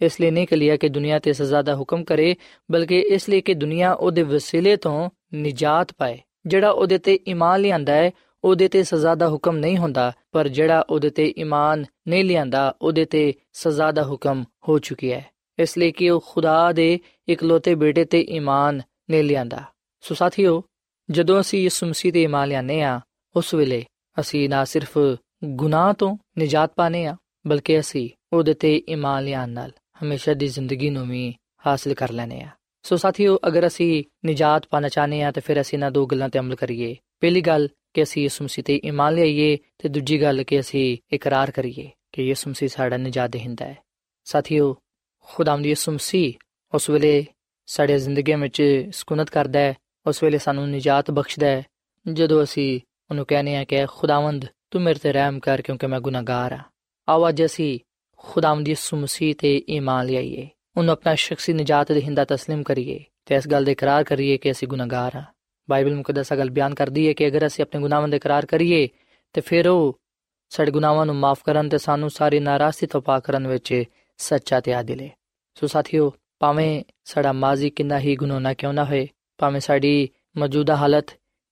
ਇਸ 0.00 0.20
ਲਈ 0.20 0.30
ਨਹੀਂ 0.30 0.46
ਕਲਿਆ 0.46 0.76
ਕਿ 0.76 0.88
ਦੁਨੀਆ 0.88 1.18
ਤੇ 1.18 1.32
ਸਜ਼ਾ 1.32 1.62
ਦਾ 1.62 1.74
ਹੁਕਮ 1.76 2.04
ਕਰੇ, 2.04 2.34
ਬਲਕਿ 2.70 2.98
ਇਸ 3.08 3.28
ਲਈ 3.28 3.40
ਕਿ 3.40 3.54
ਦੁਨੀਆ 3.54 3.92
ਉਹਦੇ 3.92 4.22
ਵਸੀਲੇ 4.22 4.76
ਤੋਂ 4.76 5.10
ਨਿਜਾਤ 5.34 5.92
ਪਾਏ, 5.92 6.18
ਜਿਹੜਾ 6.46 6.70
ਉਹਦੇ 6.70 6.98
ਤੇ 6.98 7.18
ਈਮਾਨ 7.28 7.60
ਲਿਆਂਦਾ 7.60 7.92
ਹੈ 7.92 8.10
ਉਹਦੇ 8.46 8.68
ਤੇ 8.68 8.82
ਸਜ਼ਾ 8.82 9.14
ਦਾ 9.14 9.28
ਹੁਕਮ 9.28 9.56
ਨਹੀਂ 9.56 9.78
ਹੁੰਦਾ 9.78 10.12
ਪਰ 10.32 10.48
ਜਿਹੜਾ 10.48 10.84
ਉਹਦੇ 10.90 11.10
ਤੇ 11.10 11.24
ਈਮਾਨ 11.38 11.84
ਨਹੀਂ 12.08 12.24
ਲਿਆਂਦਾ 12.24 12.74
ਉਹਦੇ 12.82 13.04
ਤੇ 13.04 13.32
ਸਜ਼ਾ 13.52 13.90
ਦਾ 13.92 14.02
ਹੁਕਮ 14.02 14.44
ਹੋ 14.68 14.78
ਚੁੱਕਿਆ 14.78 15.18
ਹੈ 15.18 15.30
ਇਸ 15.58 15.76
ਲਈ 15.78 15.92
ਕਿ 15.92 16.10
ਉਹ 16.10 16.20
ਖੁਦਾ 16.26 16.72
ਦੇ 16.72 16.98
ਇਕਲੌਤੇ 17.28 17.74
ਬੇਟੇ 17.74 18.04
ਤੇ 18.04 18.20
ਈਮਾਨ 18.30 18.80
ਨਹੀਂ 19.10 19.22
ਲਿਆਂਦਾ 19.24 19.62
ਸੋ 20.04 20.14
ਸਾਥੀਓ 20.14 20.62
ਜਦੋਂ 21.08 21.40
ਅਸੀਂ 21.40 21.62
ਯਿਸੂ 21.62 21.86
ਮਸੀਹ 21.86 22.12
ਤੇ 22.12 22.22
ਈਮਾਨ 22.22 22.48
ਲਿਆਨੇ 22.48 22.82
ਆ 22.82 23.00
ਉਸ 23.34 23.54
ਵੇਲੇ 23.54 23.84
ਅਸੀਂ 24.16 24.48
ਨਾ 24.48 24.64
ਸਿਰਫ 24.64 24.98
ਗੁਨਾਹ 25.54 25.92
ਤੋਂ 25.92 26.16
ਨਿਜਾਤ 26.38 26.72
ਪਾਣੇ 26.76 27.04
ਆ 27.06 27.16
ਬਲਕਿ 27.46 27.78
ਅਸੀਂ 27.80 28.08
ਉਹਦੇ 28.32 28.54
ਤੇ 28.54 28.76
ਈਮਾਨ 28.88 29.24
ਲਿਆਨ 29.24 29.50
ਨਾਲ 29.50 29.72
ਹਮੇਸ਼ਾ 30.02 30.34
ਦੀ 30.34 30.48
ਜ਼ਿੰਦਗੀ 30.48 30.90
ਨੂੰ 30.90 31.06
ਵੀ 31.08 31.34
ਹਾਸਲ 31.66 31.94
ਕਰ 31.94 32.12
ਲੈਨੇ 32.12 32.40
ਆ 32.42 32.48
ਸੋ 32.84 32.96
ਸਾਥੀਓ 32.96 33.38
ਅਗਰ 33.46 33.66
ਅਸੀਂ 33.66 34.04
ਨਿਜਾਤ 34.24 34.66
ਪਾਣਾ 34.70 34.88
ਚਾਹਨੇ 34.88 35.22
ਆ 35.22 35.30
ਤਾਂ 35.30 35.42
ਫਿਰ 35.42 35.60
ਅਸੀਂ 35.60 35.78
ਨਾ 35.78 35.90
ਦੋ 35.90 36.06
ਗੱਲਾਂ 36.06 36.28
ਤੇ 36.28 36.38
ਅਮਲ 36.38 36.54
ਕਰੀਏ 36.54 36.94
ਪਹਿਲੀ 37.20 37.40
ਗੱਲ 37.40 37.68
ਕਿ 37.95 38.03
ਅਸੀਂ 38.03 38.23
ਯਿਸੂ 38.23 38.43
ਮਸੀਹ 38.43 38.63
ਤੇ 38.63 38.79
ਈਮਾਨ 38.85 39.13
ਲਿਆਈਏ 39.13 39.57
ਤੇ 39.77 39.89
ਦੂਜੀ 39.89 40.21
ਗੱਲ 40.21 40.43
ਕਿ 40.43 40.59
ਅਸੀਂ 40.59 40.97
ਇਕਰਾਰ 41.13 41.51
ਕਰੀਏ 41.51 41.89
ਕਿ 42.11 42.23
ਯਿਸੂ 42.23 42.49
ਮਸੀਹ 42.49 42.69
ਸਾਡਾ 42.69 42.97
ਨਿਜਾਤ 42.97 43.29
ਦੇਹਿੰਦਾ 43.29 43.65
ਹੈ 43.65 43.75
ਸਾਥੀਓ 44.27 44.73
ਖੁਦਾਵੰਦ 45.27 45.65
ਯਿਸੂ 45.65 45.91
ਮਸੀਹ 45.91 46.33
ਉਸ 46.73 46.89
ਵੇਲੇ 46.89 47.25
ਸਾਡੇ 47.67 47.97
ਜ਼ਿੰਦਗੀਆਂ 47.97 48.37
ਵਿੱਚ 48.37 48.61
ਸਕੂਨਤ 48.93 49.29
ਕਰਦਾ 49.29 49.59
ਹੈ 49.59 49.73
ਉਸ 50.05 50.23
ਵੇਲੇ 50.23 50.37
ਸਾਨੂੰ 50.37 50.69
ਨਿਜਾਤ 50.69 51.11
ਬਖਸ਼ਦਾ 51.11 51.47
ਹੈ 51.47 51.63
ਜਦੋਂ 52.05 52.43
ਅਸੀਂ 52.43 52.79
ਉਹਨੂੰ 53.11 53.25
ਕਹਿੰਦੇ 53.25 53.55
ਆ 53.55 53.63
ਕਿ 53.63 53.85
ਖੁਦਾਵੰਦ 53.89 54.45
ਤੂੰ 54.71 54.81
ਮੇਰੇ 54.81 54.99
ਤੇ 54.99 55.11
ਰਹਿਮ 55.11 55.39
ਕਰ 55.39 55.61
ਕਿਉਂਕਿ 55.61 55.87
ਮੈਂ 55.87 55.99
ਗੁਨਾਹਗਾਰ 55.99 56.53
ਆ 56.53 56.59
ਆਓ 57.07 57.27
ਅੱਜ 57.29 57.43
ਅਸੀਂ 57.45 57.79
ਖੁਦਾਵੰਦ 58.23 58.67
ਯਿਸੂ 58.67 58.97
ਮਸੀਹ 58.97 59.35
ਤੇ 59.35 59.55
ਈਮਾਨ 59.69 60.05
ਲਿਆਈਏ 60.05 60.47
ਉਹਨੂੰ 60.77 60.91
ਆਪਣਾ 60.91 61.15
ਸ਼ਖਸੀ 61.15 61.53
ਨਿਜਾਤ 61.53 61.91
ਦੇਹਿੰਦਾ 61.91 62.25
تسلیم 62.25 62.63
ਕਰੀਏ 62.63 62.99
ਤੇ 63.25 63.35
ਇਸ 63.35 63.47
ਗੱਲ 63.47 63.65
ਦਾ 63.65 63.71
ਇਕਰਾਰ 63.71 64.03
ਕਰੀਏ 64.03 64.37
ਕਿ 64.37 64.51
ਅਸੀਂ 64.51 64.67
ਗੁਨਾਹਗਾਰ 64.67 65.15
ਆ 65.15 65.23
ਬਾਈਬਲ 65.70 65.94
ਮੁਕੱਦਸ 65.94 66.32
ਗੱਲ 66.32 66.50
ਬਿਆਨ 66.50 66.74
ਕਰਦੀ 66.74 67.08
ਹੈ 67.08 67.12
ਕਿ 67.12 67.26
ਅਗਰ 67.26 67.46
ਅਸੀਂ 67.46 67.62
ਆਪਣੇ 67.62 67.80
ਗੁਨਾਹਾਂ 67.80 68.08
ਦਾ 68.08 68.16
ਇਕਰਾਰ 68.16 68.46
ਕਰੀਏ, 68.46 68.88
ਤੇ 69.32 69.40
ਫਿਰ 69.40 69.68
ਉਹ 69.68 69.98
ਸਾਡੇ 70.48 70.70
ਗੁਨਾਹਾਂ 70.70 71.06
ਨੂੰ 71.06 71.16
ਮਾਫ 71.16 71.42
ਕਰਨ 71.44 71.68
ਤੇ 71.68 71.78
ਸਾਨੂੰ 71.78 72.10
ਸਾਰੀ 72.10 72.38
ਨਾਰਾਜ਼ਗੀ 72.40 72.86
ਤੋਂ 72.86 73.00
ਪਾਕ 73.02 73.24
ਕਰਨ 73.24 73.48
ਵਿੱਚ 73.48 73.84
ਸੱਚਾ 74.16 74.60
ਤੇ 74.60 74.74
ਆਦਿਲ 74.74 75.00
ਹੈ 75.00 75.10
ਸੋ 75.54 75.66
ਸਾਥੀਓ, 75.66 76.12
ਭਾਵੇਂ 76.38 76.84
ਸਾਡਾ 77.04 77.32
ਮਾਜ਼ੀ 77.32 77.70
ਕਿੰਨਾ 77.70 77.98
ਹੀ 77.98 78.16
ਗੁਨਾਹਨਾ 78.16 78.54
ਕਿਉਂ 78.54 78.72
ਨਾ 78.72 78.84
ਹੋਏ, 78.84 79.08
ਭਾਵੇਂ 79.38 79.60
ਸਾਡੀ 79.60 80.08
ਮੌਜੂਦਾ 80.36 80.76
ਹਾਲਤ 80.76 81.06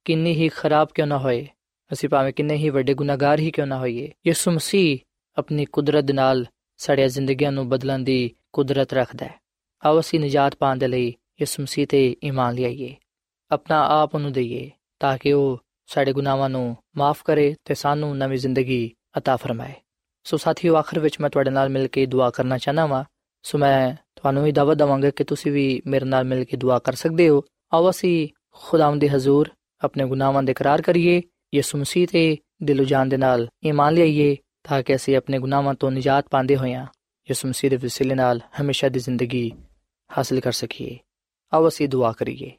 ਕਿੰਨੀ 0.04 0.34
ਹੀ 0.34 0.48
ਖਰਾਬ 0.48 0.88
ਕਿਉਂ 0.94 1.06
ਨਾ 1.06 1.18
ਹੋਏ, 1.18 1.46
ਅਸੀਂ 1.92 2.08
ਭਾਵੇਂ 2.08 2.32
ਕਿੰਨੇ 2.32 2.54
ਹੀ 2.54 2.68
ਵੱਡੇ 2.68 2.94
ਗੁਨਾਹਗਾਰ 2.94 3.38
ਹੀ 3.38 3.50
ਕਿਉਂ 3.50 3.66
ਨਾ 3.66 3.78
ਹੋਈਏ, 3.78 4.12
ਯਿਸੂ 4.26 4.50
ਮਸੀਹ 4.50 4.98
ਆਪਣੀ 5.38 5.64
ਕੁਦਰਤ 5.64 6.10
ਨਾਲ 6.10 6.46
ਸਾਡੀਆਂ 6.76 7.08
ਜ਼ਿੰਦਗੀਆਂ 7.08 7.52
ਨੂੰ 7.52 7.68
ਬਦਲਣ 7.68 7.98
ਦੀ 7.98 8.30
ਕੁਦਰਤ 8.52 8.92
ਰੱਖਦਾ 8.92 9.26
ਹੈ। 9.26 9.40
ਆਓ 9.86 10.00
ਅਸੀਂ 10.00 10.20
ਨਜਾਤ 10.20 10.54
ਪਾਉਣ 10.54 10.78
ਦੇ 10.78 10.88
ਲਈ 10.88 11.14
ਯਿਸੂ 11.40 11.62
ਮਸੀਹ 11.62 11.86
ਤੇ 11.86 12.16
ਈਮਾਨ 12.24 12.54
ਲਿਆਈਏ। 12.54 12.94
ਆਪਣਾ 13.51 13.81
ਆਪ 14.01 14.15
ਉਹਨੂੰ 14.15 14.31
ਦਈਏ 14.31 14.69
ਤਾਂ 14.99 15.17
ਕਿ 15.17 15.33
ਉਹ 15.33 15.59
ਸਾਡੇ 15.87 16.13
ਗੁਨਾਹਾਂ 16.13 16.49
ਨੂੰ 16.49 16.75
ਮਾਫ 16.97 17.23
ਕਰੇ 17.23 17.55
ਤੇ 17.65 17.73
ਸਾਨੂੰ 17.73 18.17
ਨਵੀਂ 18.17 18.37
ਜ਼ਿੰਦਗੀ 18.37 18.91
عطا 19.17 19.37
ਫਰਮਾਏ 19.37 19.73
ਸੋ 20.25 20.37
ਸਾਥੀਓ 20.37 20.75
ਆਖਰ 20.75 20.99
ਵਿੱਚ 20.99 21.19
ਮੈਂ 21.21 21.29
ਤੁਹਾਡੇ 21.29 21.49
ਨਾਲ 21.49 21.69
ਮਿਲ 21.69 21.87
ਕੇ 21.87 22.05
ਦੁਆ 22.05 22.29
ਕਰਨਾ 22.29 22.57
ਚਾਹਨਾ 22.57 22.85
ਵਾਂ 22.85 23.03
ਸੋ 23.43 23.57
ਮੈਂ 23.57 23.95
ਤੁਹਾਨੂੰ 24.15 24.43
ਵੀ 24.43 24.51
ਦਾਵਤ 24.51 24.77
ਦਵਾਂਗਾ 24.77 25.09
ਕਿ 25.09 25.23
ਤੁਸੀਂ 25.23 25.51
ਵੀ 25.51 25.81
ਮੇਰੇ 25.85 26.05
ਨਾਲ 26.05 26.23
ਮਿਲ 26.23 26.43
ਕੇ 26.45 26.57
ਦੁਆ 26.57 26.79
ਕਰ 26.79 26.93
ਸਕਦੇ 26.93 27.29
ਹੋ 27.29 27.41
ਆਓ 27.73 27.89
ਅਸੀਂ 27.89 28.29
ਖੁਦਾਵੰਦ 28.53 29.01
ਦੇ 29.01 29.09
ਹਜ਼ੂਰ 29.09 29.49
ਆਪਣੇ 29.81 30.05
ਗੁਨਾਹਾਂ 30.05 30.43
ਦੇ 30.43 30.51
ਇਕਰਾਰ 30.51 30.81
ਕਰੀਏ 30.81 31.21
ਯਿਸੂ 31.55 31.77
ਮਸੀਹ 31.77 32.07
ਤੇ 32.07 32.37
ਦਿਲੋਂ 32.63 32.85
ਜਾਨ 32.85 33.09
ਦੇ 33.09 33.17
ਨਾਲ 33.17 33.47
ਈਮਾਨ 33.65 33.93
ਲਿਆਈਏ 33.93 34.35
ਤਾਂ 34.63 34.81
ਕਿ 34.83 34.95
ਅਸੀਂ 34.95 35.15
ਆਪਣੇ 35.17 35.39
ਗੁਨਾਹਾਂ 35.39 35.73
ਤੋਂ 35.73 35.91
ਨਿਜਾਤ 35.91 36.27
ਪਾਉਂਦੇ 36.29 36.55
ਹੋਈਆਂ 36.55 36.85
ਯਿਸੂ 37.29 37.47
ਮਸੀਹ 37.47 37.69
ਦੇ 37.69 37.75
ਵਸੀਲੇ 37.75 38.15
ਨਾਲ 38.15 38.39
ਹਮੇਸ਼ਾ 38.61 38.89
ਦੀ 38.89 38.99
ਜ਼ਿੰਦਗੀ 38.99 39.51
ਹਾਸਲ 40.09 40.39
ਕਰ 40.39 40.51
ਸਕੀਏ 40.51 40.97
ਆਓ 41.53 41.67
ਅਸੀਂ 41.67 41.87
ਦੁਆ 41.89 42.11
ਕਰੀਏ 42.11 42.51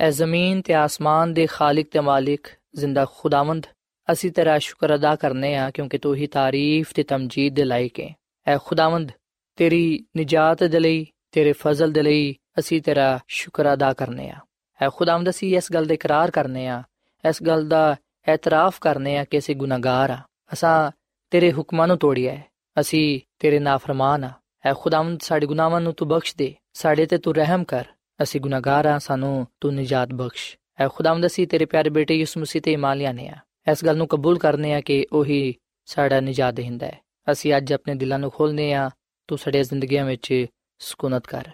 ਐ 0.00 0.10
ਜ਼ਮੀਨ 0.10 0.60
ਤੇ 0.62 0.74
ਆਸਮਾਨ 0.74 1.32
ਦੇ 1.34 1.46
ਖਾਲਕ 1.46 1.86
ਤੇ 1.92 2.00
ਮਾਲਿਕ 2.00 2.48
ਜ਼ਿੰਦਾ 2.76 3.04
ਖੁਦਾਵੰਦ 3.04 3.66
ਅਸੀਂ 4.08 4.30
ਤੇਰਾ 4.32 4.58
ਸ਼ੁਕਰ 4.58 4.94
ਅਦਾ 4.94 5.14
ਕਰਨੇ 5.16 5.54
ਆ 5.56 5.70
ਕਿਉਂਕਿ 5.70 5.98
ਤੂੰ 5.98 6.14
ਹੀ 6.14 6.26
ਤਾਰੀਫ 6.26 6.92
ਤੇ 6.94 7.02
ਤਮਜੀਦ 7.02 7.54
ਦੇ 7.54 7.64
ਲਾਇਕ 7.64 8.00
ਹੈ 8.00 8.14
ਐ 8.46 8.56
ਖੁਦਾਵੰਦ 8.58 9.10
ਤੇਰੀ 9.58 10.04
ਨਿਜਾਤ 10.16 10.62
ਦੇ 10.64 10.80
ਲਈ 10.80 11.04
ਤੇਰੇ 11.32 11.52
ਫਜ਼ਲ 11.52 11.92
ਦੇ 11.92 12.02
ਲਈ 12.02 12.34
ਅਸੀਂ 12.58 12.80
ਤੇਰਾ 12.82 13.18
ਸ਼ੁਕਰ 13.28 13.72
ਅਦਾ 13.72 13.92
ਕਰਨੇ 13.92 14.30
ਆ 14.30 14.38
ਐ 14.80 14.88
ਖੁਦਾਵੰਦ 14.88 15.30
ਅਸੀਂ 15.30 15.56
ਇਸ 15.56 15.72
ਗੱਲ 15.72 15.86
ਦਾ 15.86 15.94
ਇਕਰਾਰ 15.94 16.30
ਕਰਨੇ 16.30 16.66
ਆ 16.68 16.82
ਇਸ 17.24 17.42
ਗੱਲ 17.42 17.68
ਦਾ 17.68 17.96
ਇਤਰਾਫ 18.26 18.78
ਕਰਨੇ 18.80 19.16
ਆ 19.18 19.24
ਕਿ 19.24 19.38
ਅਸੀਂ 19.38 19.56
ਗੁਨਾਹਗਾਰ 19.56 20.10
ਆ 20.10 20.18
ਅਸਾਂ 20.52 20.90
ਤੇਰੇ 21.32 21.52
ਹੁਕਮਾਂ 21.52 21.86
ਨੂੰ 21.88 21.98
ਤੋੜਿਆ 21.98 22.32
ਹੈ 22.32 22.44
ਅਸੀਂ 22.76 23.20
ਤੇਰੇ 23.38 23.58
ਨਾਫਰਮਾਨ 23.58 24.24
ਆ 24.24 24.32
ਐ 24.64 24.72
ਖੁਦਾਵੰਦ 24.72 25.20
ਸਾਡੇ 25.22 25.46
ਗੁਨਾਹਾਂ 25.46 25.80
ਨੂੰ 25.80 25.92
ਤੂੰ 25.94 26.08
ਬਖਸ਼ 26.08 26.36
ਦੇ 26.36 26.54
ਸਾਡੇ 26.72 27.06
ਤੇ 27.06 27.18
ਤੂੰ 27.18 27.34
ਰਹਿਮ 27.34 27.64
ਕਰ 27.64 27.84
ਅਸੀਂ 28.22 28.40
ਗੁਨਾਹਗਾਰ 28.40 28.86
ਆ 28.86 28.98
ਸਾਨੂੰ 28.98 29.46
ਤੂੰ 29.60 29.74
ਨਿਜਾਤ 29.74 30.14
ਬਖਸ਼। 30.14 30.56
ਐ 30.80 30.88
ਖੁਦਾਵੰਦ, 30.88 31.26
ਅਸੀਂ 31.26 31.46
ਤੇਰੇ 31.46 31.64
ਪਿਆਰੇ 31.64 31.90
ਬੇਟੇ 31.90 32.14
ਯਿਸੂ 32.14 32.40
ਮਸੀਹ 32.40 32.62
ਤੇ 32.62 32.72
ਇਮਾਨ 32.72 32.98
ਲਿਆਨੇ 32.98 33.28
ਆ 33.28 33.36
ਇਸ 33.70 33.84
ਗੱਲ 33.84 33.96
ਨੂੰ 33.96 34.08
ਕਬੂਲ 34.08 34.38
ਕਰਨੇ 34.38 34.74
ਆ 34.74 34.80
ਕਿ 34.80 35.06
ਉਹੀ 35.12 35.54
ਸਾਡਾ 35.86 36.20
ਨਿਜਾਤ 36.20 36.54
ਦੇਹਿੰਦਾ 36.54 36.86
ਹੈ। 36.86 36.98
ਅਸੀਂ 37.32 37.56
ਅੱਜ 37.56 37.72
ਆਪਣੇ 37.72 37.94
ਦਿਲਾਂ 37.94 38.18
ਨੂੰ 38.18 38.30
ਖੋਲਨੇ 38.30 38.72
ਆ 38.72 38.90
ਤੂੰ 39.26 39.38
ਸਾਡੇ 39.38 39.62
ਜ਼ਿੰਦਗੀਆਂ 39.62 40.04
ਵਿੱਚ 40.04 40.46
ਸਕੂਨਤ 40.78 41.26
ਕਰ। 41.26 41.48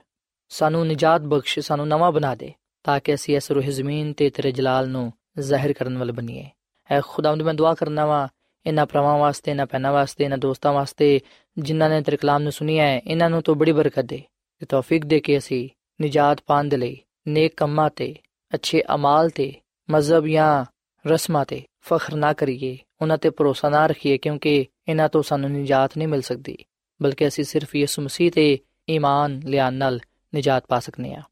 ਸਾਨੂੰ 0.49 0.87
ਨਿਜਾਤ 0.87 1.21
ਬਖਸ਼, 1.21 1.59
ਸਾਨੂੰ 1.59 1.89
ਨਵਾਂ 1.89 2.13
ਬਣਾ 2.13 2.35
ਦੇ, 2.35 2.53
ਤਾਂ 2.83 3.01
ਕਿ 3.01 3.15
ਅਸੀਂ 3.15 3.37
ਇਸ 3.37 3.51
ਰੂਹ 3.51 3.63
ਜ਼ਮੀਨ 3.63 4.13
ਤੇ 4.13 4.31
ਤੇਰੇ 4.31 4.53
ਜਲਾਲ 4.53 4.89
ਨੂੰ 4.89 5.13
ਜ਼ਾਹਿਰ 5.39 5.73
ਕਰਨ 5.73 5.99
ਵਾਲੇ 5.99 6.13
ਬਣੀਏ। 6.13 6.51
ਐ 6.91 7.01
ਖੁਦਾਵੰਦ, 7.01 7.43
ਮੈਂ 7.43 7.55
ਦੁਆ 7.55 7.75
ਕਰਨਾ 7.75 8.07
ਵਾ, 8.07 8.29
ਇਹਨਾਂ 8.67 8.87
ਭਰਾਵਾਂ 8.87 9.19
ਵਾਸਤੇ, 9.19 9.51
ਇਹਨਾਂ 9.51 9.67
ਪੈਨਾ 9.67 9.93
ਵਾਸਤੇ, 9.93 10.25
ਇਹਨਾਂ 10.25 10.39
ਦੋਸਤਾਂ 10.39 10.73
ਵਾਸਤੇ, 10.73 11.21
ਜਿਨ੍ਹਾਂ 11.59 11.91
ਨੇ 11.91 12.03
ਤੇਰੇ 12.03 12.17
ਕਲਾਮ 12.17 12.43
ਨੂੰ 12.43 12.53
ਸੁਨਿਆ 12.53 12.85
ਹੈ, 12.85 13.01
ਇਹਨਾਂ 13.07 13.31
ਨੂੰ 13.31 13.43
ਤੂੰ 13.43 13.59
ਬੜੀ 13.59 13.73
ਬਰਕਤ 13.73 14.05
ਦੇ। 14.05 14.23
ਤੇ 14.59 14.67
ਤੌਫੀਕ 14.67 15.07
ਦੇ 15.07 15.21
ਕੇ 15.21 15.39
ਅਸੀਂ 15.39 15.69
ਨਿਜਾਤ 16.01 16.41
ਪਾਉਣ 16.47 16.69
ਦੇ 16.69 16.77
ਲਈ, 16.77 17.01
ਨੇਕ 17.29 17.55
ਕੰਮਾਂ 17.57 17.91
ਤੇ, 17.91 18.15
ਅੱਛੇ 18.55 18.83
ਅਮਾਲ 18.95 19.31
ਤੇ, 19.31 19.53
ਮਜ਼ਹਬ 19.91 20.27
ਜਾਂ 20.27 20.65
ਰਸਮਾਂ 21.07 21.45
ਤੇ 21.45 21.63
ਫਖਰ 21.81 22.15
ਨਾ 22.15 22.33
ਕਰੀਏ, 22.33 22.79
ਉਹਨਾਂ 23.03 23.19
ਤੇ 23.19 23.31
ਭਰੋਸਾ 23.31 23.69
ਨਾ 23.69 23.87
ਰੱਖੀਏ, 23.87 24.19
ਕਿਉਂਕਿ 24.19 24.67
ਇਹਨਾਂ 24.89 25.09
ਤੋਂ 25.09 25.23
ਸਾਨੂੰ 25.23 25.51
ਨਿਜਾਤ 25.51 25.97
ਨਹੀਂ 25.99 26.09
ਮਿਲ 26.09 26.21
ਸਕਦੀ, 26.21 26.57
ਬਲਕਿ 27.03 27.29
ਅਸੀਂ 27.29 27.45
ਸਿਰਫ 27.45 27.77
ਯਿਸੂ 27.77 28.03
ਮਸੀਹ 28.03 28.33
ਤੇ 28.33 28.59
ਈਮਾਨ 28.91 29.41
ਲਿਆਉਣ 29.45 29.75
ਨਾਲ 29.75 30.01
ਨਿਜਾਤ 30.35 30.65
ਪਾ 30.69 30.81
ਸਕਨੇ 30.81 31.15
ਆ। 31.15 31.23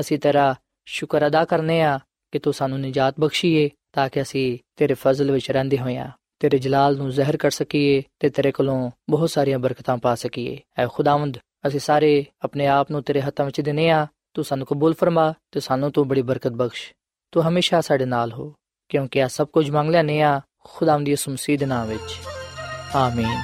ਅਸੀਂ 0.00 0.18
ਤੇਰਾ 0.18 0.54
ਸ਼ੁਕਰ 0.86 1.26
ਅਦਾ 1.26 1.44
ਕਰਨੇ 1.44 1.82
ਆ 1.82 1.98
ਕਿ 2.32 2.38
ਤੂੰ 2.38 2.52
ਸਾਨੂੰ 2.52 2.80
ਨਿਜਾਤ 2.80 3.14
ਬਖਸ਼ੀਏ, 3.20 3.70
ਤਾਂ 3.92 4.08
ਕਿ 4.08 4.22
ਅਸੀਂ 4.22 4.58
ਤੇਰੇ 4.76 4.94
ਫਜ਼ਲ 4.94 5.30
ਵਿੱਚ 5.30 5.50
ਰਹਿੰਦੇ 5.50 5.78
ਹੋਈਆਂ 5.78 6.10
ਤੇਰੇ 6.38 6.58
ਜਲਾਲ 6.58 6.96
ਨੂੰ 6.96 7.10
ਜ਼ਹਿਰ 7.10 7.36
ਕਰ 7.36 7.50
ਸਕੀਏ 7.50 8.02
ਤੇ 8.18 8.28
ਤੇਰੇ 8.28 8.52
ਕੋਲੋਂ 8.52 8.90
ਬਹੁਤ 9.10 9.30
ਸਾਰੀਆਂ 9.30 9.58
ਬਰਕਤਾਂ 9.58 9.96
ਪਾ 9.96 10.14
ਸਕੀਏ। 10.14 10.58
ਐ 10.78 10.86
ਖੁਦਾਵੰਦ 10.86 11.38
ਅਸੀਂ 11.66 11.80
ਸਾਰੇ 11.80 12.26
ਆਪਣੇ 12.42 12.66
ਆਪ 12.66 12.90
ਨੂੰ 12.90 13.02
ਤੇਰੇ 13.02 13.20
ਹੱਥਾਂ 13.20 13.46
ਵਿੱਚ 13.46 13.60
ਦਿਨੇ 13.60 13.90
ਆ 13.90 14.06
ਤੂੰ 14.34 14.44
ਸਾਨੂੰ 14.44 14.66
ਕਬੂਲ 14.66 14.94
ਫਰਮਾ 14.94 15.34
ਤੇ 15.52 15.60
ਸਾਨੂੰ 15.60 15.92
ਤੂੰ 15.92 16.08
ਬੜੀ 16.08 16.22
ਬਰਕਤ 16.22 16.52
ਬਖਸ਼। 16.52 16.92
ਤੂੰ 17.32 17.48
ਹਮੇਸ਼ਾ 17.48 17.80
ਸਾਡੇ 17.80 18.04
ਨਾਲ 18.04 18.32
ਹੋ, 18.32 18.54
ਕਿਉਂਕਿ 18.88 19.18
ਇਹ 19.18 19.28
ਸਭ 19.28 19.48
ਕੁਝ 19.48 19.70
ਮੰਗ 19.70 19.90
ਲੈਨੇ 19.90 20.22
ਆ 20.22 20.40
ਖੁਦਾਵੰਦ 20.64 21.06
ਦੀ 21.06 21.16
ਸੁਮਸੀਦ 21.16 21.64
ਨਾਮ 21.64 21.88
ਵਿੱਚ। 21.88 22.16
ਆਮੀਨ। 22.96 23.42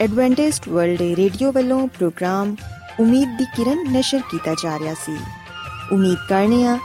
ਐਡਵੈਂਟਿਸਟ 0.00 0.68
ਵਰਲਡ 0.68 1.02
ਰੇਡੀਓ 1.02 1.52
ਵੱਲੋਂ 1.52 1.88
ਪ੍ਰੋਗਰਾਮ 1.88 2.56
ਉਮੀਦ 3.00 3.38
ਦੀ 3.38 3.44
ਕਿਰਨ 3.44 3.92
ਨਿਸ਼ਰ 3.92 4.20
ਕੀਤਾ 4.30 4.54
ਜਾ 4.54 4.78
ਰਿਹਾ 4.78 4.94
ਸੀ। 4.94 5.16
ਉਮੀਦ 5.92 6.18
ਕਰਨੇ 6.28 6.66
ਆ 6.66 6.78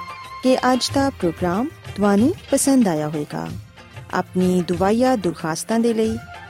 ਕਿ 0.44 0.56
ਅੱਜ 0.56 0.92
ਦਾ 0.94 1.10
ਪ੍ਰੋਗਰਾਮ 1.10 1.68
ਤੁਹਾਨੂੰ 1.96 2.34
ਪਸੰਦ 2.52 2.88
ਆਇਆ 2.88 3.08
ਹੋਵੇਗਾ। 3.08 3.48
ਆਪਣੀ 4.14 4.62
ਦੁਆਇਆ 4.62 5.16
ਦੁਰਖਾਸਤਾਂ 5.16 5.80
ਦੇ 5.80 5.94
ਲਈ 5.94 6.18